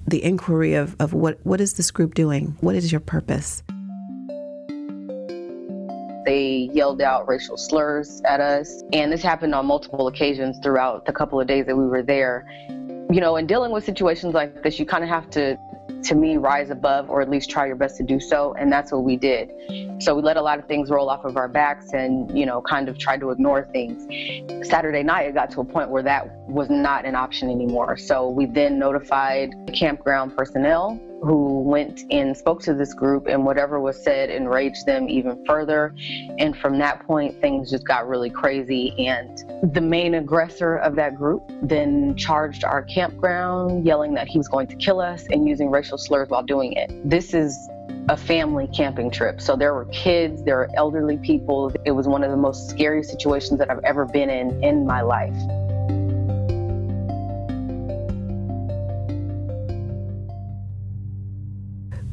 the 0.07 0.23
inquiry 0.23 0.73
of, 0.73 0.95
of 0.99 1.13
what 1.13 1.37
what 1.43 1.61
is 1.61 1.73
this 1.73 1.91
group 1.91 2.15
doing? 2.15 2.57
What 2.61 2.73
is 2.73 2.91
your 2.91 3.01
purpose? 3.01 3.61
They 6.25 6.69
yelled 6.73 7.03
out 7.03 7.27
racial 7.27 7.57
slurs 7.57 8.21
at 8.25 8.41
us. 8.41 8.83
And 8.93 9.11
this 9.11 9.21
happened 9.21 9.53
on 9.53 9.67
multiple 9.67 10.07
occasions 10.07 10.57
throughout 10.63 11.05
the 11.05 11.13
couple 11.13 11.39
of 11.39 11.45
days 11.45 11.67
that 11.67 11.75
we 11.75 11.85
were 11.85 12.03
there. 12.03 12.47
You 13.11 13.21
know, 13.21 13.37
in 13.37 13.47
dealing 13.47 13.71
with 13.71 13.83
situations 13.83 14.35
like 14.35 14.61
this, 14.61 14.77
you 14.77 14.85
kind 14.85 15.03
of 15.03 15.09
have 15.09 15.31
to, 15.31 15.57
to 16.03 16.13
me, 16.13 16.37
rise 16.37 16.69
above 16.69 17.09
or 17.09 17.21
at 17.21 17.29
least 17.29 17.49
try 17.49 17.65
your 17.65 17.75
best 17.75 17.97
to 17.97 18.03
do 18.03 18.19
so. 18.19 18.53
And 18.59 18.71
that's 18.71 18.91
what 18.91 19.03
we 19.03 19.15
did. 19.15 19.49
So 19.99 20.15
we 20.15 20.21
let 20.21 20.37
a 20.37 20.41
lot 20.43 20.59
of 20.59 20.67
things 20.67 20.91
roll 20.91 21.09
off 21.09 21.25
of 21.25 21.35
our 21.35 21.47
backs 21.47 21.91
and, 21.93 22.37
you 22.37 22.45
know, 22.45 22.61
kind 22.61 22.87
of 22.87 22.99
tried 22.99 23.21
to 23.21 23.31
ignore 23.31 23.65
things. 23.65 24.69
Saturday 24.69 25.01
night, 25.01 25.23
it 25.23 25.33
got 25.33 25.49
to 25.51 25.61
a 25.61 25.65
point 25.65 25.89
where 25.89 26.03
that 26.03 26.29
was 26.47 26.69
not 26.69 27.03
an 27.03 27.15
option 27.15 27.49
anymore. 27.49 27.97
So 27.97 28.29
we 28.29 28.45
then 28.45 28.77
notified 28.77 29.53
the 29.65 29.71
campground 29.71 30.37
personnel 30.37 31.01
who 31.21 31.61
went 31.61 32.03
and 32.11 32.35
spoke 32.35 32.61
to 32.63 32.73
this 32.73 32.93
group, 32.93 33.27
and 33.27 33.45
whatever 33.45 33.79
was 33.79 34.01
said 34.01 34.29
enraged 34.29 34.85
them 34.85 35.09
even 35.09 35.43
further. 35.45 35.93
And 36.37 36.57
from 36.57 36.77
that 36.79 37.05
point, 37.05 37.39
things 37.41 37.69
just 37.69 37.85
got 37.85 38.07
really 38.07 38.29
crazy. 38.29 38.93
And 39.07 39.73
the 39.73 39.81
main 39.81 40.15
aggressor 40.15 40.77
of 40.77 40.95
that 40.95 41.15
group 41.15 41.43
then 41.61 42.15
charged 42.15 42.63
our 42.63 42.83
campground, 42.83 43.85
yelling 43.85 44.13
that 44.13 44.27
he 44.27 44.37
was 44.37 44.47
going 44.47 44.67
to 44.67 44.75
kill 44.75 44.99
us 44.99 45.25
and 45.29 45.47
using 45.47 45.69
racial 45.69 45.97
slurs 45.97 46.29
while 46.29 46.43
doing 46.43 46.73
it. 46.73 46.91
This 47.09 47.33
is 47.33 47.69
a 48.07 48.17
family 48.17 48.67
camping 48.67 49.11
trip. 49.11 49.39
So 49.39 49.55
there 49.55 49.73
were 49.73 49.85
kids, 49.85 50.43
there 50.43 50.57
were 50.57 50.69
elderly 50.75 51.17
people. 51.17 51.71
It 51.85 51.91
was 51.91 52.07
one 52.07 52.23
of 52.23 52.31
the 52.31 52.37
most 52.37 52.69
scary 52.69 53.03
situations 53.03 53.59
that 53.59 53.69
I've 53.69 53.83
ever 53.83 54.05
been 54.05 54.29
in 54.29 54.63
in 54.63 54.85
my 54.85 55.01
life. 55.01 55.35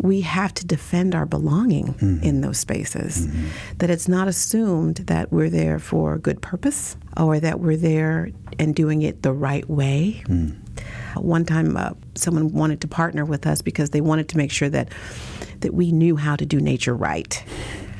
We 0.00 0.20
have 0.20 0.52
to 0.54 0.66
defend 0.66 1.14
our 1.14 1.26
belonging 1.26 1.94
mm-hmm. 1.94 2.22
in 2.22 2.40
those 2.40 2.58
spaces. 2.58 3.26
Mm-hmm. 3.26 3.76
That 3.78 3.90
it's 3.90 4.08
not 4.08 4.28
assumed 4.28 4.96
that 4.96 5.32
we're 5.32 5.50
there 5.50 5.78
for 5.78 6.14
a 6.14 6.18
good 6.18 6.40
purpose 6.42 6.96
or 7.16 7.40
that 7.40 7.60
we're 7.60 7.76
there 7.76 8.30
and 8.58 8.74
doing 8.74 9.02
it 9.02 9.22
the 9.22 9.32
right 9.32 9.68
way. 9.68 10.22
Mm. 10.26 10.56
One 11.16 11.44
time, 11.44 11.76
uh, 11.76 11.92
someone 12.14 12.52
wanted 12.52 12.80
to 12.82 12.88
partner 12.88 13.24
with 13.24 13.46
us 13.46 13.62
because 13.62 13.90
they 13.90 14.02
wanted 14.02 14.28
to 14.30 14.36
make 14.36 14.52
sure 14.52 14.68
that 14.68 14.90
that 15.60 15.72
we 15.72 15.90
knew 15.90 16.16
how 16.16 16.36
to 16.36 16.44
do 16.44 16.60
nature 16.60 16.94
right. 16.94 17.42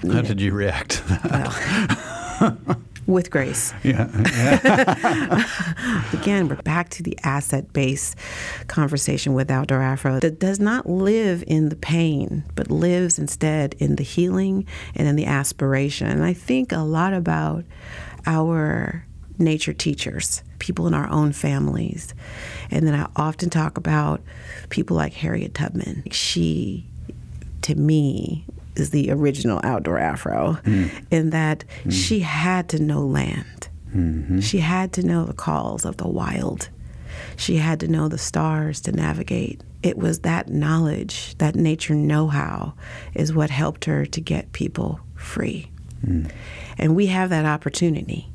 How 0.03 0.21
did 0.21 0.41
you 0.41 0.53
react 0.53 0.91
to 0.91 1.03
that? 1.05 2.59
Well, 2.67 2.77
with 3.07 3.31
grace. 3.31 3.73
Yeah. 3.83 4.09
yeah. 4.37 5.45
Again, 6.13 6.49
we're 6.49 6.57
back 6.57 6.89
to 6.91 7.03
the 7.03 7.19
asset 7.23 7.73
based 7.73 8.17
conversation 8.67 9.35
with 9.35 9.51
Outdoor 9.51 9.83
Afro 9.83 10.21
that 10.21 10.41
does 10.41 10.59
not 10.59 10.87
live 10.89 11.45
in 11.47 11.69
the 11.69 11.77
pain, 11.77 12.45
but 12.55 12.71
lives 12.71 13.19
instead 13.19 13.75
in 13.79 13.97
the 13.97 14.03
healing 14.03 14.67
and 14.95 15.07
in 15.07 15.17
the 15.17 15.27
aspiration. 15.27 16.09
And 16.09 16.25
I 16.25 16.33
think 16.33 16.73
a 16.73 16.79
lot 16.79 17.13
about 17.13 17.65
our 18.27 19.05
nature 19.39 19.73
teachers, 19.73 20.43
people 20.59 20.87
in 20.87 20.95
our 20.95 21.09
own 21.09 21.33
families. 21.33 22.15
And 22.71 22.87
then 22.87 22.95
I 22.95 23.09
often 23.17 23.51
talk 23.51 23.77
about 23.77 24.21
people 24.71 24.97
like 24.97 25.13
Harriet 25.13 25.55
Tubman. 25.55 26.05
She, 26.11 26.87
to 27.63 27.75
me, 27.75 28.47
is 28.77 28.91
the 28.91 29.11
original 29.11 29.61
outdoor 29.63 29.99
afro 29.99 30.59
mm. 30.65 30.91
in 31.11 31.31
that 31.31 31.65
mm. 31.85 31.93
she 31.93 32.21
had 32.21 32.69
to 32.71 32.79
know 32.79 33.01
land. 33.01 33.69
Mm-hmm. 33.95 34.41
She 34.41 34.59
had 34.59 34.93
to 34.95 35.03
know 35.03 35.25
the 35.25 35.33
calls 35.33 35.85
of 35.85 35.97
the 35.97 36.09
wild. 36.09 36.69
She 37.37 37.57
had 37.57 37.81
to 37.81 37.89
know 37.89 38.09
the 38.09 38.19
stars 38.19 38.81
to 38.83 38.93
navigate. 38.93 39.63
It 39.83 39.97
was 39.97 40.21
that 40.21 40.49
knowledge, 40.49 41.37
that 41.39 41.55
nature 41.55 41.95
know 41.95 42.29
how, 42.29 42.75
is 43.15 43.33
what 43.33 43.51
helped 43.51 43.85
her 43.85 44.05
to 44.07 44.21
get 44.21 44.53
people 44.53 45.01
free. 45.15 45.71
Mm. 46.05 46.31
And 46.79 46.97
we 46.97 47.07
have 47.07 47.31
that 47.31 47.47
opportunity 47.47 48.29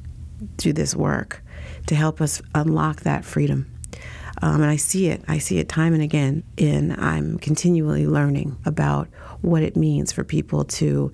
through 0.57 0.73
this 0.73 0.95
work 0.95 1.43
to 1.87 1.95
help 1.95 2.21
us 2.21 2.41
unlock 2.55 3.01
that 3.01 3.25
freedom. 3.25 3.67
Um, 4.41 4.61
and 4.61 4.71
I 4.71 4.75
see 4.75 5.07
it. 5.07 5.23
I 5.27 5.37
see 5.37 5.59
it 5.59 5.69
time 5.69 5.93
and 5.93 6.01
again. 6.01 6.43
And 6.57 6.93
I'm 6.93 7.37
continually 7.39 8.07
learning 8.07 8.57
about 8.65 9.07
what 9.41 9.63
it 9.63 9.75
means 9.75 10.11
for 10.11 10.23
people 10.23 10.63
to 10.65 11.11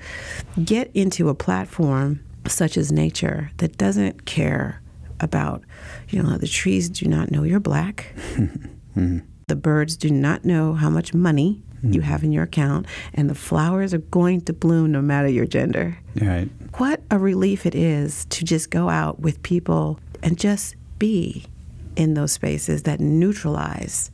get 0.64 0.92
into 0.94 1.30
a 1.30 1.36
platform 1.36 2.24
such 2.48 2.78
as 2.78 2.92
nature 2.92 3.52
that 3.58 3.78
doesn't 3.78 4.26
care 4.26 4.82
about, 5.20 5.64
you 6.10 6.22
know, 6.22 6.38
the 6.38 6.48
trees 6.48 6.90
do 6.90 7.08
not 7.08 7.32
know 7.32 7.44
you're 7.44 7.60
black. 7.60 8.14
mm-hmm. 8.36 9.20
The 9.48 9.56
birds 9.56 9.96
do 9.96 10.10
not 10.10 10.44
know 10.44 10.74
how 10.74 10.90
much 10.90 11.14
money 11.14 11.64
mm-hmm. 11.78 11.94
you 11.94 12.02
have 12.02 12.22
in 12.22 12.34
your 12.34 12.44
account, 12.44 12.86
and 13.14 13.30
the 13.30 13.36
flowers 13.36 13.94
are 13.94 14.00
going 14.00 14.42
to 14.42 14.52
bloom 14.52 14.92
no 14.92 15.02
matter 15.02 15.30
your 15.30 15.46
gender. 15.46 15.98
Right. 16.20 16.50
What 16.76 17.02
a 17.10 17.18
relief 17.18 17.66
it 17.66 17.74
is 17.74 18.26
to 18.26 18.44
just 18.44 18.72
go 18.72 18.90
out 18.90 19.22
with 19.22 19.42
people 19.44 20.02
and 20.22 20.38
just 20.38 20.76
be 21.00 21.46
in 21.98 22.14
those 22.14 22.32
spaces 22.32 22.84
that 22.84 23.00
neutralize 23.00 24.12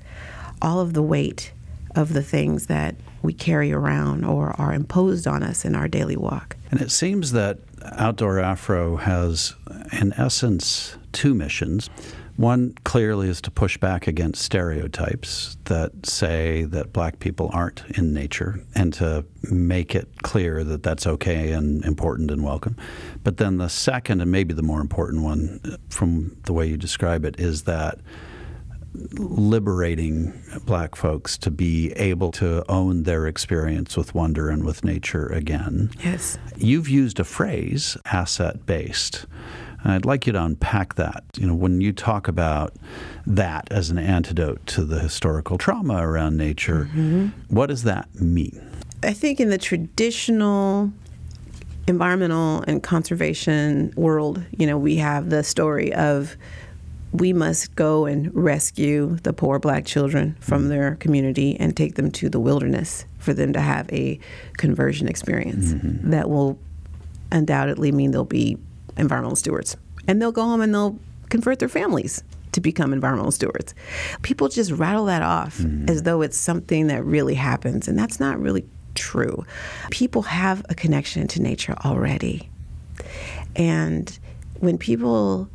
all 0.62 0.80
of 0.80 0.94
the 0.94 1.02
weight 1.02 1.52
of 1.96 2.14
the 2.14 2.24
things 2.24 2.66
that 2.68 2.96
we 3.22 3.34
carry 3.34 3.72
around 3.72 4.26
or 4.26 4.60
are 4.60 4.74
imposed 4.74 5.28
on 5.28 5.44
us 5.44 5.64
in 5.64 5.76
our 5.76 5.88
daily 5.88 6.18
walk. 6.18 6.58
And 6.72 6.82
it 6.82 6.90
seems 6.90 7.34
that 7.34 7.60
Outdoor 7.92 8.40
Afro 8.40 8.96
has, 8.96 9.54
in 9.92 10.14
essence, 10.14 10.98
two 11.12 11.36
missions. 11.36 11.90
One 12.36 12.74
clearly 12.84 13.30
is 13.30 13.42
to 13.42 13.52
push 13.52 13.78
back 13.78 14.08
against 14.08 14.42
stereotypes 14.42 15.58
that 15.66 16.06
say 16.06 16.64
that 16.64 16.92
black 16.92 17.20
people 17.20 17.52
aren't 17.54 17.84
in 17.96 18.12
nature 18.14 18.60
and 18.74 18.92
to 18.94 19.24
make 19.52 19.94
it 19.94 20.24
clear 20.24 20.64
that 20.64 20.82
that's 20.82 21.06
okay 21.06 21.52
and 21.52 21.86
important 21.86 22.32
and 22.32 22.44
welcome. 22.44 22.76
But 23.24 23.38
then 23.38 23.58
the 23.58 23.70
second, 23.70 24.22
and 24.22 24.32
maybe 24.32 24.54
the 24.54 24.64
more 24.64 24.82
important 24.82 25.24
one 25.24 25.60
from 25.90 26.36
the 26.46 26.54
way 26.54 26.66
you 26.66 26.76
describe 26.78 27.24
it, 27.24 27.40
is 27.40 27.64
that 27.64 28.00
liberating 29.14 30.34
black 30.66 30.96
folks 30.96 31.38
to 31.40 31.52
be 31.52 31.92
able 31.94 32.32
to 32.32 32.64
own 32.70 33.04
their 33.04 33.28
experience 33.28 33.98
with 33.98 34.14
wonder 34.14 34.50
and 34.50 34.64
with 34.64 34.84
nature 34.84 35.28
again. 35.28 35.92
Yes. 36.04 36.38
You've 36.58 36.90
used 36.90 37.20
a 37.20 37.24
phrase, 37.24 37.98
asset 38.06 38.66
based. 38.66 39.26
I'd 39.86 40.06
like 40.06 40.26
you 40.26 40.34
to 40.34 40.44
unpack 40.44 40.96
that. 40.96 41.24
You 41.38 41.48
know, 41.48 41.56
when 41.56 41.82
you 41.82 41.92
talk 41.92 42.28
about 42.28 42.74
that 43.28 43.68
as 43.72 43.90
an 43.90 43.98
antidote 43.98 44.66
to 44.68 44.86
the 44.86 45.00
historical 45.00 45.58
trauma 45.58 46.08
around 46.08 46.38
nature, 46.38 46.90
mm-hmm. 46.92 47.28
what 47.54 47.68
does 47.68 47.84
that 47.84 48.14
mean? 48.16 48.70
I 49.04 49.14
think 49.14 49.40
in 49.40 49.50
the 49.50 49.58
traditional 49.58 50.92
environmental 51.88 52.64
and 52.68 52.82
conservation 52.82 53.94
world, 53.98 54.44
you 54.58 54.66
know, 54.66 54.78
we 54.78 54.98
have 54.98 55.30
the 55.30 55.44
story 55.44 55.94
of 55.94 56.38
we 57.12 57.32
must 57.32 57.76
go 57.76 58.06
and 58.06 58.34
rescue 58.34 59.18
the 59.22 59.34
poor 59.34 59.60
black 59.60 59.86
children 59.86 60.36
from 60.40 60.64
mm-hmm. 60.64 60.70
their 60.70 60.96
community 60.96 61.56
and 61.60 61.78
take 61.78 61.96
them 61.96 62.10
to 62.10 62.30
the 62.30 62.40
wilderness 62.40 63.06
for 63.20 63.34
them 63.34 63.54
to 63.54 63.62
have 63.62 63.92
a 63.92 64.20
conversion 64.58 65.08
experience 65.08 65.74
mm-hmm. 65.74 66.10
that 66.10 66.30
will 66.30 66.58
undoubtedly 67.32 67.92
mean 67.92 68.12
they'll 68.12 68.24
be 68.24 68.58
environmental 68.98 69.36
stewards. 69.36 69.78
And 70.08 70.22
they'll 70.22 70.32
go 70.32 70.44
home 70.44 70.62
and 70.62 70.74
they'll 70.74 70.98
convert 71.30 71.60
their 71.60 71.70
families 71.70 72.24
to 72.52 72.62
become 72.62 72.94
environmental 72.94 73.32
stewards. 73.32 73.74
People 74.22 74.48
just 74.48 74.72
rattle 74.72 75.06
that 75.06 75.22
off 75.22 75.58
mm-hmm. 75.58 75.90
as 75.90 76.04
though 76.04 76.22
it's 76.22 76.38
something 76.38 76.88
that 76.88 77.04
really 77.04 77.36
happens, 77.36 77.88
and 77.88 77.98
that's 77.98 78.20
not 78.20 78.40
really 78.40 78.66
true. 78.96 79.44
People 79.90 80.22
have 80.22 80.66
a 80.70 80.76
connection 80.76 81.28
to 81.30 81.42
nature 81.42 81.76
already. 81.84 82.50
And 83.56 84.18
when 84.60 84.78
people 84.78 85.50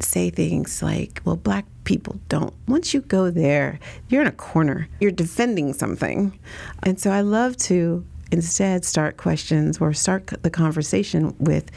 say 0.00 0.30
things 0.30 0.82
like, 0.82 1.20
well, 1.24 1.36
black 1.36 1.66
people 1.84 2.18
don't. 2.28 2.54
Once 2.66 2.94
you 2.94 3.00
go 3.00 3.30
there, 3.30 3.78
you're 4.08 4.20
in 4.20 4.26
a 4.26 4.32
corner, 4.32 4.88
you're 5.00 5.10
defending 5.10 5.72
something. 5.72 6.38
And 6.82 7.00
so 7.00 7.10
I 7.10 7.20
love 7.20 7.56
to 7.58 8.04
instead 8.30 8.84
start 8.84 9.16
questions 9.16 9.78
or 9.78 9.92
start 9.92 10.26
the 10.42 10.50
conversation 10.50 11.34
with, 11.38 11.70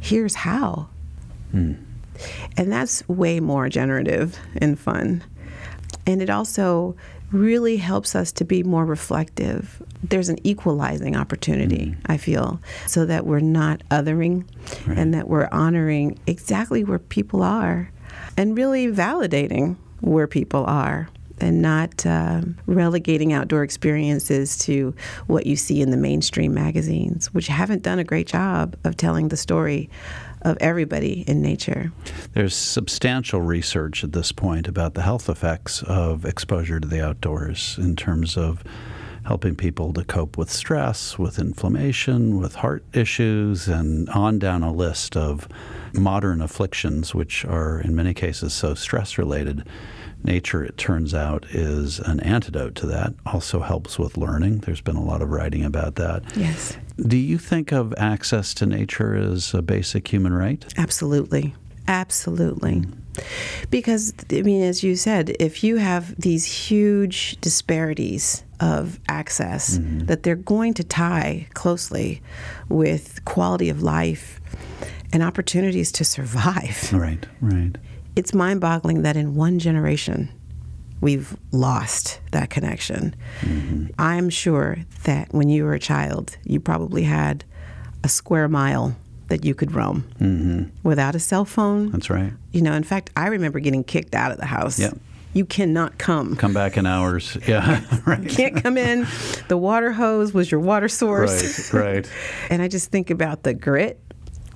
here's 0.00 0.34
how. 0.34 0.88
Hmm. 1.50 1.74
And 2.56 2.72
that's 2.72 3.06
way 3.08 3.40
more 3.40 3.68
generative 3.68 4.38
and 4.56 4.78
fun. 4.78 5.22
And 6.06 6.22
it 6.22 6.30
also 6.30 6.96
really 7.32 7.76
helps 7.76 8.14
us 8.14 8.32
to 8.32 8.44
be 8.44 8.62
more 8.62 8.84
reflective. 8.84 9.82
There's 10.02 10.28
an 10.28 10.38
equalizing 10.46 11.16
opportunity, 11.16 11.86
mm. 11.86 11.96
I 12.06 12.16
feel, 12.16 12.60
so 12.86 13.04
that 13.06 13.26
we're 13.26 13.40
not 13.40 13.82
othering 13.90 14.46
right. 14.86 14.96
and 14.96 15.12
that 15.12 15.28
we're 15.28 15.48
honoring 15.50 16.18
exactly 16.26 16.84
where 16.84 17.00
people 17.00 17.42
are 17.42 17.90
and 18.36 18.56
really 18.56 18.86
validating 18.86 19.76
where 20.00 20.26
people 20.26 20.64
are 20.66 21.08
and 21.40 21.62
not 21.62 22.04
uh, 22.06 22.42
relegating 22.66 23.32
outdoor 23.32 23.62
experiences 23.62 24.58
to 24.58 24.94
what 25.26 25.46
you 25.46 25.56
see 25.56 25.80
in 25.80 25.90
the 25.90 25.96
mainstream 25.96 26.54
magazines, 26.54 27.26
which 27.34 27.46
haven't 27.48 27.82
done 27.82 27.98
a 27.98 28.04
great 28.04 28.26
job 28.26 28.76
of 28.84 28.96
telling 28.96 29.28
the 29.28 29.36
story 29.36 29.90
of 30.42 30.56
everybody 30.60 31.24
in 31.26 31.42
nature. 31.42 31.92
There's 32.32 32.54
substantial 32.54 33.40
research 33.40 34.04
at 34.04 34.12
this 34.12 34.32
point 34.32 34.68
about 34.68 34.94
the 34.94 35.02
health 35.02 35.28
effects 35.28 35.82
of 35.82 36.24
exposure 36.24 36.78
to 36.78 36.86
the 36.86 37.04
outdoors 37.04 37.76
in 37.80 37.96
terms 37.96 38.36
of 38.36 38.62
helping 39.26 39.56
people 39.56 39.92
to 39.92 40.04
cope 40.04 40.38
with 40.38 40.48
stress, 40.48 41.18
with 41.18 41.40
inflammation, 41.40 42.38
with 42.38 42.54
heart 42.56 42.84
issues, 42.92 43.66
and 43.66 44.08
on 44.10 44.38
down 44.38 44.62
a 44.62 44.72
list 44.72 45.16
of 45.16 45.48
modern 45.92 46.40
afflictions, 46.40 47.12
which 47.12 47.44
are 47.44 47.80
in 47.80 47.94
many 47.94 48.14
cases 48.14 48.52
so 48.52 48.72
stress 48.74 49.18
related. 49.18 49.66
Nature, 50.26 50.64
it 50.64 50.76
turns 50.76 51.14
out, 51.14 51.46
is 51.50 52.00
an 52.00 52.20
antidote 52.20 52.74
to 52.74 52.86
that. 52.86 53.14
Also 53.24 53.60
helps 53.60 53.98
with 53.98 54.16
learning. 54.16 54.58
There's 54.58 54.80
been 54.80 54.96
a 54.96 55.04
lot 55.04 55.22
of 55.22 55.30
writing 55.30 55.64
about 55.64 55.94
that. 55.94 56.24
Yes. 56.36 56.76
Do 56.98 57.16
you 57.16 57.38
think 57.38 57.72
of 57.72 57.94
access 57.96 58.52
to 58.54 58.66
nature 58.66 59.14
as 59.14 59.54
a 59.54 59.62
basic 59.62 60.08
human 60.08 60.32
right? 60.34 60.64
Absolutely. 60.76 61.54
Absolutely. 61.88 62.84
Because, 63.70 64.12
I 64.30 64.42
mean, 64.42 64.62
as 64.62 64.82
you 64.82 64.96
said, 64.96 65.34
if 65.40 65.64
you 65.64 65.76
have 65.76 66.20
these 66.20 66.44
huge 66.44 67.40
disparities 67.40 68.42
of 68.60 68.98
access, 69.08 69.78
mm-hmm. 69.78 70.06
that 70.06 70.22
they're 70.22 70.36
going 70.36 70.74
to 70.74 70.84
tie 70.84 71.46
closely 71.54 72.20
with 72.68 73.24
quality 73.24 73.68
of 73.68 73.82
life 73.82 74.40
and 75.12 75.22
opportunities 75.22 75.92
to 75.92 76.04
survive. 76.04 76.92
Right, 76.92 77.26
right. 77.40 77.76
It's 78.16 78.32
mind 78.32 78.60
boggling 78.60 79.02
that 79.02 79.16
in 79.16 79.34
one 79.34 79.58
generation, 79.58 80.30
we've 81.00 81.36
lost 81.52 82.20
that 82.32 82.50
connection. 82.50 83.14
Mm-hmm. 83.40 83.88
I'm 83.98 84.30
sure 84.30 84.78
that 85.04 85.32
when 85.32 85.48
you 85.50 85.64
were 85.64 85.74
a 85.74 85.78
child, 85.78 86.36
you 86.44 86.58
probably 86.58 87.02
had 87.02 87.44
a 88.02 88.08
square 88.08 88.48
mile 88.48 88.96
that 89.28 89.44
you 89.44 89.54
could 89.54 89.72
roam 89.72 90.08
mm-hmm. 90.18 90.64
without 90.82 91.14
a 91.14 91.18
cell 91.18 91.44
phone. 91.44 91.90
That's 91.90 92.08
right. 92.08 92.32
You 92.52 92.62
know, 92.62 92.72
in 92.72 92.84
fact, 92.84 93.10
I 93.16 93.26
remember 93.26 93.60
getting 93.60 93.84
kicked 93.84 94.14
out 94.14 94.30
of 94.32 94.38
the 94.38 94.46
house. 94.46 94.78
Yeah. 94.78 94.92
You 95.34 95.44
cannot 95.44 95.98
come. 95.98 96.34
Come 96.36 96.54
back 96.54 96.78
in 96.78 96.86
hours. 96.86 97.36
Yeah, 97.46 97.82
right. 98.06 98.22
You 98.22 98.30
can't 98.30 98.62
come 98.62 98.78
in. 98.78 99.06
The 99.48 99.58
water 99.58 99.92
hose 99.92 100.32
was 100.32 100.50
your 100.50 100.60
water 100.60 100.88
source. 100.88 101.72
Right, 101.74 101.84
right. 101.84 102.10
and 102.50 102.62
I 102.62 102.68
just 102.68 102.90
think 102.90 103.10
about 103.10 103.42
the 103.42 103.52
grit, 103.52 104.00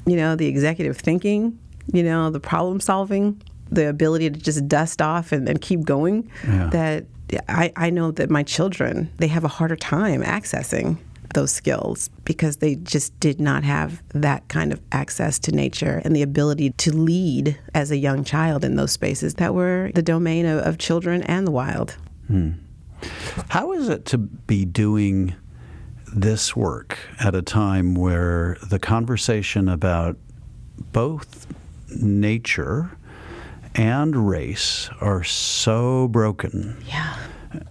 you 0.07 0.17
know, 0.17 0.37
the 0.37 0.47
executive 0.47 0.97
thinking, 0.97 1.59
you 1.93 2.03
know, 2.03 2.31
the 2.31 2.41
problem 2.41 2.81
solving, 2.81 3.43
the 3.71 3.89
ability 3.89 4.31
to 4.31 4.39
just 4.39 4.67
dust 4.69 5.01
off 5.01 5.33
and, 5.33 5.49
and 5.49 5.61
keep 5.61 5.85
going. 5.85 6.31
Yeah. 6.45 6.69
That 6.71 7.07
I, 7.49 7.73
I 7.77 7.91
know 7.91 8.11
that 8.13 8.31
my 8.31 8.43
children, 8.43 9.11
they 9.19 9.29
have 9.29 9.45
a 9.45 9.49
harder 9.49 9.77
time 9.77 10.23
accessing 10.23 10.99
those 11.35 11.53
skills 11.53 12.11
because 12.25 12.57
they 12.57 12.75
just 12.75 13.19
did 13.21 13.41
not 13.41 13.63
have 13.63 14.03
that 14.09 14.49
kind 14.49 14.73
of 14.73 14.81
access 14.91 15.39
to 15.39 15.53
nature 15.53 16.03
and 16.05 16.15
the 16.15 16.23
ability 16.23 16.71
to 16.71 16.93
lead 16.93 17.59
as 17.75 17.91
a 17.91 17.97
young 17.97 18.25
child 18.25 18.65
in 18.65 18.77
those 18.77 18.93
spaces 18.93 19.35
that 19.35 19.55
were 19.55 19.91
the 19.95 20.03
domain 20.03 20.45
of, 20.45 20.59
of 20.67 20.79
children 20.79 21.23
and 21.23 21.47
the 21.47 21.53
wild. 21.53 21.97
Hmm. 22.27 22.51
How 23.49 23.73
is 23.73 23.89
it 23.89 24.05
to 24.07 24.19
be 24.19 24.65
doing 24.65 25.35
this 26.13 26.57
work 26.57 26.99
at 27.21 27.35
a 27.35 27.43
time 27.43 27.95
where 27.95 28.57
the 28.69 28.79
conversation 28.79 29.69
about 29.69 30.17
both 30.93 31.47
nature 32.01 32.91
and 33.81 34.29
race 34.29 34.91
are 35.01 35.25
so 35.25 36.07
broken? 36.09 36.77
Yeah. 36.87 37.17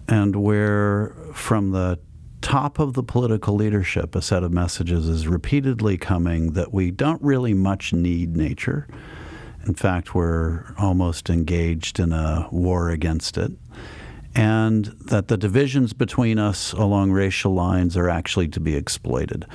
And 0.08 0.34
where 0.34 1.14
from 1.32 1.70
the 1.70 2.00
top 2.40 2.80
of 2.80 2.94
the 2.94 3.04
political 3.04 3.54
leadership, 3.54 4.16
a 4.16 4.20
set 4.20 4.42
of 4.42 4.52
messages 4.52 5.08
is 5.08 5.28
repeatedly 5.28 5.96
coming 5.96 6.54
that 6.54 6.74
we 6.74 6.90
don't 6.90 7.22
really 7.22 7.54
much 7.54 7.92
need 7.92 8.36
nature. 8.36 8.88
In 9.64 9.74
fact, 9.74 10.12
we're 10.12 10.74
almost 10.76 11.30
engaged 11.30 12.00
in 12.00 12.12
a 12.12 12.48
war 12.50 12.90
against 12.90 13.38
it. 13.38 13.52
And 14.34 14.86
that 15.06 15.28
the 15.28 15.36
divisions 15.36 15.92
between 15.92 16.40
us 16.40 16.72
along 16.72 17.12
racial 17.12 17.54
lines 17.54 17.96
are 17.96 18.08
actually 18.08 18.48
to 18.48 18.58
be 18.58 18.74
exploited. 18.74 19.46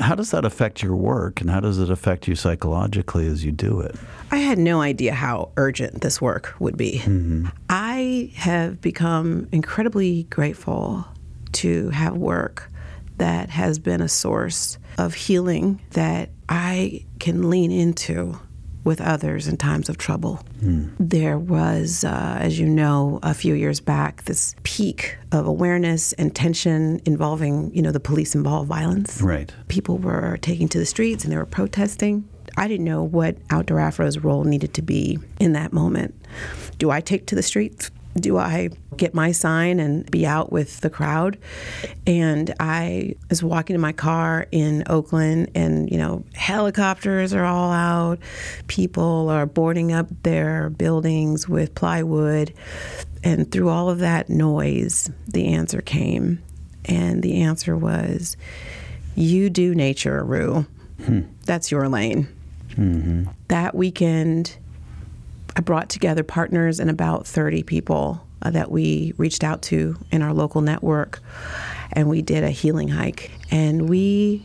How 0.00 0.14
does 0.14 0.30
that 0.30 0.44
affect 0.44 0.82
your 0.82 0.94
work 0.94 1.40
and 1.40 1.50
how 1.50 1.60
does 1.60 1.78
it 1.78 1.90
affect 1.90 2.28
you 2.28 2.34
psychologically 2.34 3.26
as 3.26 3.44
you 3.44 3.52
do 3.52 3.80
it? 3.80 3.96
I 4.30 4.38
had 4.38 4.58
no 4.58 4.80
idea 4.80 5.12
how 5.14 5.52
urgent 5.56 6.02
this 6.02 6.20
work 6.20 6.54
would 6.58 6.76
be. 6.76 7.00
Mm-hmm. 7.04 7.46
I 7.70 8.30
have 8.34 8.80
become 8.80 9.48
incredibly 9.52 10.24
grateful 10.24 11.06
to 11.52 11.90
have 11.90 12.16
work 12.16 12.70
that 13.18 13.48
has 13.50 13.78
been 13.78 14.00
a 14.00 14.08
source 14.08 14.78
of 14.98 15.14
healing 15.14 15.80
that 15.90 16.30
I 16.48 17.04
can 17.18 17.48
lean 17.48 17.72
into 17.72 18.38
with 18.86 19.00
others 19.00 19.48
in 19.48 19.56
times 19.56 19.88
of 19.88 19.98
trouble. 19.98 20.40
Mm. 20.62 20.92
There 20.98 21.38
was, 21.38 22.04
uh, 22.04 22.38
as 22.40 22.58
you 22.58 22.66
know, 22.66 23.18
a 23.22 23.34
few 23.34 23.54
years 23.54 23.80
back, 23.80 24.22
this 24.24 24.54
peak 24.62 25.18
of 25.32 25.46
awareness 25.46 26.12
and 26.14 26.34
tension 26.34 27.02
involving, 27.04 27.74
you 27.74 27.82
know, 27.82 27.90
the 27.90 28.00
police-involved 28.00 28.68
violence. 28.68 29.20
Right. 29.20 29.52
People 29.66 29.98
were 29.98 30.38
taking 30.40 30.68
to 30.68 30.78
the 30.78 30.86
streets 30.86 31.24
and 31.24 31.32
they 31.32 31.36
were 31.36 31.44
protesting. 31.44 32.28
I 32.56 32.68
didn't 32.68 32.86
know 32.86 33.02
what 33.02 33.36
Outdoor 33.50 33.80
Afro's 33.80 34.18
role 34.18 34.44
needed 34.44 34.72
to 34.74 34.82
be 34.82 35.18
in 35.40 35.52
that 35.52 35.72
moment. 35.72 36.14
Do 36.78 36.90
I 36.90 37.00
take 37.00 37.26
to 37.26 37.34
the 37.34 37.42
streets? 37.42 37.90
Do 38.20 38.38
I 38.38 38.70
get 38.96 39.14
my 39.14 39.32
sign 39.32 39.80
and 39.80 40.10
be 40.10 40.26
out 40.26 40.52
with 40.52 40.80
the 40.80 40.90
crowd? 40.90 41.38
And 42.06 42.54
I 42.60 43.16
was 43.28 43.42
walking 43.42 43.74
in 43.74 43.80
my 43.80 43.92
car 43.92 44.46
in 44.50 44.84
Oakland, 44.88 45.50
and 45.54 45.90
you 45.90 45.98
know, 45.98 46.24
helicopters 46.34 47.32
are 47.32 47.44
all 47.44 47.72
out. 47.72 48.18
People 48.66 49.28
are 49.28 49.46
boarding 49.46 49.92
up 49.92 50.08
their 50.22 50.70
buildings 50.70 51.48
with 51.48 51.74
plywood. 51.74 52.52
And 53.24 53.50
through 53.50 53.70
all 53.70 53.90
of 53.90 53.98
that 53.98 54.28
noise, 54.28 55.10
the 55.26 55.48
answer 55.48 55.80
came. 55.80 56.42
And 56.84 57.22
the 57.22 57.42
answer 57.42 57.76
was, 57.76 58.36
You 59.16 59.50
do 59.50 59.74
nature, 59.74 60.24
Rue. 60.24 60.66
Hmm. 61.04 61.22
That's 61.44 61.70
your 61.70 61.88
lane. 61.88 62.28
Mm-hmm. 62.70 63.30
That 63.48 63.74
weekend, 63.74 64.56
I 65.56 65.60
brought 65.60 65.88
together 65.88 66.22
partners 66.22 66.78
and 66.78 66.90
about 66.90 67.26
30 67.26 67.62
people 67.62 68.22
uh, 68.42 68.50
that 68.50 68.70
we 68.70 69.14
reached 69.16 69.42
out 69.42 69.62
to 69.62 69.96
in 70.12 70.20
our 70.20 70.34
local 70.34 70.60
network, 70.60 71.20
and 71.92 72.10
we 72.10 72.20
did 72.20 72.44
a 72.44 72.50
healing 72.50 72.88
hike. 72.88 73.30
And 73.50 73.88
we 73.88 74.44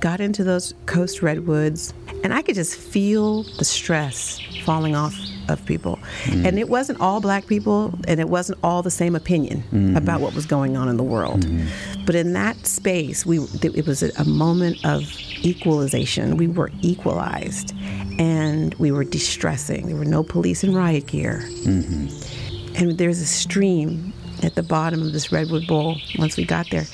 got 0.00 0.20
into 0.20 0.44
those 0.44 0.74
coast 0.84 1.22
redwoods, 1.22 1.94
and 2.22 2.34
I 2.34 2.42
could 2.42 2.54
just 2.54 2.76
feel 2.76 3.44
the 3.44 3.64
stress 3.64 4.38
falling 4.64 4.94
off 4.94 5.14
of 5.48 5.64
people. 5.66 5.98
Mm. 6.24 6.46
And 6.46 6.58
it 6.58 6.68
wasn't 6.68 7.00
all 7.00 7.20
black 7.20 7.46
people, 7.46 7.94
and 8.08 8.20
it 8.20 8.28
wasn't 8.28 8.58
all 8.62 8.82
the 8.82 8.90
same 8.90 9.14
opinion 9.14 9.62
mm-hmm. 9.62 9.96
about 9.96 10.20
what 10.20 10.34
was 10.34 10.46
going 10.46 10.76
on 10.76 10.88
in 10.88 10.96
the 10.96 11.04
world. 11.04 11.46
Mm-hmm. 11.46 12.04
But 12.04 12.14
in 12.14 12.32
that 12.34 12.66
space, 12.66 13.24
we 13.24 13.38
it 13.62 13.86
was 13.86 14.02
a 14.02 14.24
moment 14.24 14.84
of 14.84 15.02
equalization. 15.44 16.36
We 16.36 16.48
were 16.48 16.70
equalized, 16.82 17.74
and 18.18 18.74
we 18.74 18.90
were 18.90 19.04
distressing. 19.04 19.86
There 19.86 19.96
were 19.96 20.04
no 20.04 20.22
police 20.22 20.64
and 20.64 20.74
riot 20.74 21.06
gear. 21.06 21.42
Mm-hmm. 21.44 22.76
And 22.76 22.98
there's 22.98 23.20
a 23.20 23.26
stream 23.26 24.12
at 24.42 24.54
the 24.54 24.62
bottom 24.62 25.02
of 25.02 25.12
this 25.12 25.32
redwood 25.32 25.66
bowl. 25.66 25.96
Once 26.18 26.36
we 26.36 26.44
got 26.44 26.68
there, 26.70 26.84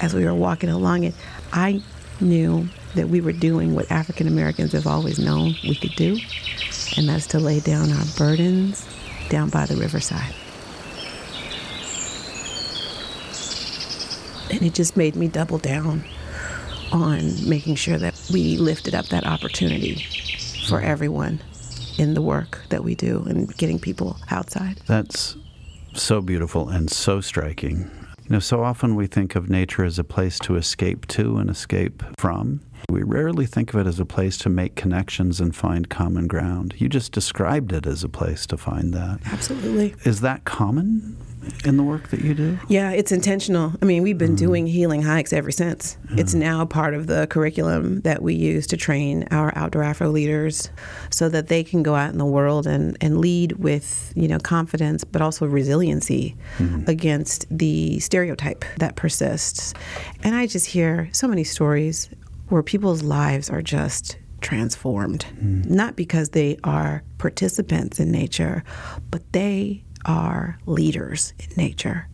as 0.00 0.14
we 0.14 0.24
were 0.24 0.34
walking 0.34 0.68
along 0.68 1.04
it, 1.04 1.14
I 1.52 1.82
knew 2.20 2.68
that 2.94 3.08
we 3.08 3.20
were 3.20 3.32
doing 3.32 3.74
what 3.74 3.90
African 3.90 4.26
Americans 4.26 4.72
have 4.72 4.86
always 4.86 5.18
known 5.18 5.54
we 5.62 5.74
could 5.74 5.94
do, 5.94 6.18
and 6.98 7.08
that's 7.08 7.28
to 7.28 7.38
lay 7.38 7.60
down 7.60 7.92
our 7.92 8.04
burdens 8.18 8.84
down 9.30 9.48
by 9.50 9.64
the 9.66 9.76
riverside. 9.76 10.34
And 14.50 14.62
it 14.62 14.74
just 14.74 14.96
made 14.96 15.14
me 15.14 15.28
double 15.28 15.58
down 15.58 16.04
on 16.90 17.48
making 17.48 17.76
sure 17.76 17.98
that 17.98 18.20
we 18.32 18.56
lifted 18.56 18.96
up 18.96 19.06
that 19.06 19.24
opportunity 19.26 20.04
for 20.66 20.80
everyone 20.80 21.40
in 21.98 22.14
the 22.14 22.22
work 22.22 22.62
that 22.70 22.82
we 22.82 22.96
do 22.96 23.24
and 23.28 23.56
getting 23.56 23.78
people 23.78 24.16
outside. 24.32 24.80
That's 24.86 25.36
so 25.94 26.20
beautiful 26.20 26.68
and 26.68 26.90
so 26.90 27.20
striking. 27.20 27.90
You 28.24 28.30
know, 28.30 28.38
so 28.40 28.64
often 28.64 28.96
we 28.96 29.06
think 29.06 29.36
of 29.36 29.48
nature 29.48 29.84
as 29.84 30.00
a 30.00 30.04
place 30.04 30.40
to 30.40 30.56
escape 30.56 31.06
to 31.08 31.36
and 31.36 31.48
escape 31.48 32.02
from. 32.18 32.60
We 32.90 33.02
rarely 33.02 33.46
think 33.46 33.74
of 33.74 33.80
it 33.80 33.86
as 33.86 34.00
a 34.00 34.06
place 34.06 34.38
to 34.38 34.48
make 34.48 34.74
connections 34.74 35.40
and 35.40 35.54
find 35.54 35.88
common 35.88 36.26
ground. 36.26 36.74
You 36.78 36.88
just 36.88 37.12
described 37.12 37.72
it 37.72 37.86
as 37.86 38.02
a 38.02 38.08
place 38.08 38.46
to 38.46 38.56
find 38.56 38.94
that. 38.94 39.20
Absolutely. 39.26 39.94
Is 40.04 40.20
that 40.22 40.44
common 40.44 41.16
in 41.64 41.76
the 41.76 41.82
work 41.82 42.08
that 42.08 42.20
you 42.20 42.34
do? 42.34 42.58
Yeah, 42.68 42.90
it's 42.90 43.12
intentional. 43.12 43.72
I 43.80 43.84
mean, 43.84 44.02
we've 44.02 44.18
been 44.18 44.34
mm. 44.34 44.38
doing 44.38 44.66
healing 44.66 45.02
hikes 45.02 45.32
ever 45.32 45.50
since. 45.50 45.96
Yeah. 46.10 46.20
It's 46.20 46.34
now 46.34 46.64
part 46.64 46.94
of 46.94 47.06
the 47.06 47.26
curriculum 47.28 48.00
that 48.02 48.22
we 48.22 48.34
use 48.34 48.66
to 48.68 48.76
train 48.76 49.26
our 49.30 49.52
outdoor 49.56 49.82
Afro 49.82 50.08
leaders 50.08 50.70
so 51.10 51.28
that 51.28 51.48
they 51.48 51.64
can 51.64 51.82
go 51.82 51.94
out 51.94 52.10
in 52.10 52.18
the 52.18 52.26
world 52.26 52.66
and, 52.66 52.96
and 53.00 53.18
lead 53.18 53.52
with, 53.52 54.12
you 54.16 54.28
know, 54.28 54.38
confidence, 54.38 55.04
but 55.04 55.22
also 55.22 55.46
resiliency 55.46 56.36
mm. 56.58 56.86
against 56.88 57.46
the 57.50 57.98
stereotype 58.00 58.64
that 58.78 58.96
persists. 58.96 59.74
And 60.22 60.34
I 60.34 60.46
just 60.46 60.66
hear 60.66 61.08
so 61.12 61.28
many 61.28 61.44
stories 61.44 62.10
where 62.48 62.62
people's 62.62 63.02
lives 63.02 63.50
are 63.50 63.62
just 63.62 64.18
transformed, 64.40 65.26
mm. 65.40 65.68
not 65.68 65.96
because 65.96 66.30
they 66.30 66.56
are 66.64 67.02
participants 67.18 67.98
in 67.98 68.10
nature, 68.10 68.62
but 69.10 69.32
they 69.32 69.84
are 70.04 70.58
leaders 70.66 71.32
in 71.38 71.56
nature. 71.56 72.08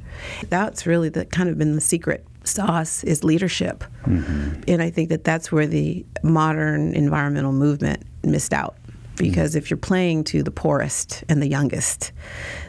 That's 0.49 0.87
really 0.87 1.09
the 1.09 1.27
kind 1.27 1.49
of 1.49 1.59
been 1.59 1.75
the 1.75 1.81
secret 1.81 2.27
sauce 2.45 3.05
is 3.05 3.25
leadership. 3.25 3.85
Mm-hmm. 4.05 4.63
And 4.69 4.83
I 4.83 4.91
think 4.91 5.09
that 5.09 5.25
that's 5.25 5.51
where 5.51 5.67
the 5.67 6.05
modern 6.23 6.95
environmental 6.95 7.53
movement 7.53 8.05
missed 8.23 8.53
out. 8.53 8.77
Because 9.17 9.51
mm-hmm. 9.51 9.59
if 9.59 9.71
you're 9.71 9.77
playing 9.77 10.25
to 10.25 10.43
the 10.43 10.51
poorest 10.51 11.25
and 11.29 11.41
the 11.43 11.49
youngest, 11.49 12.13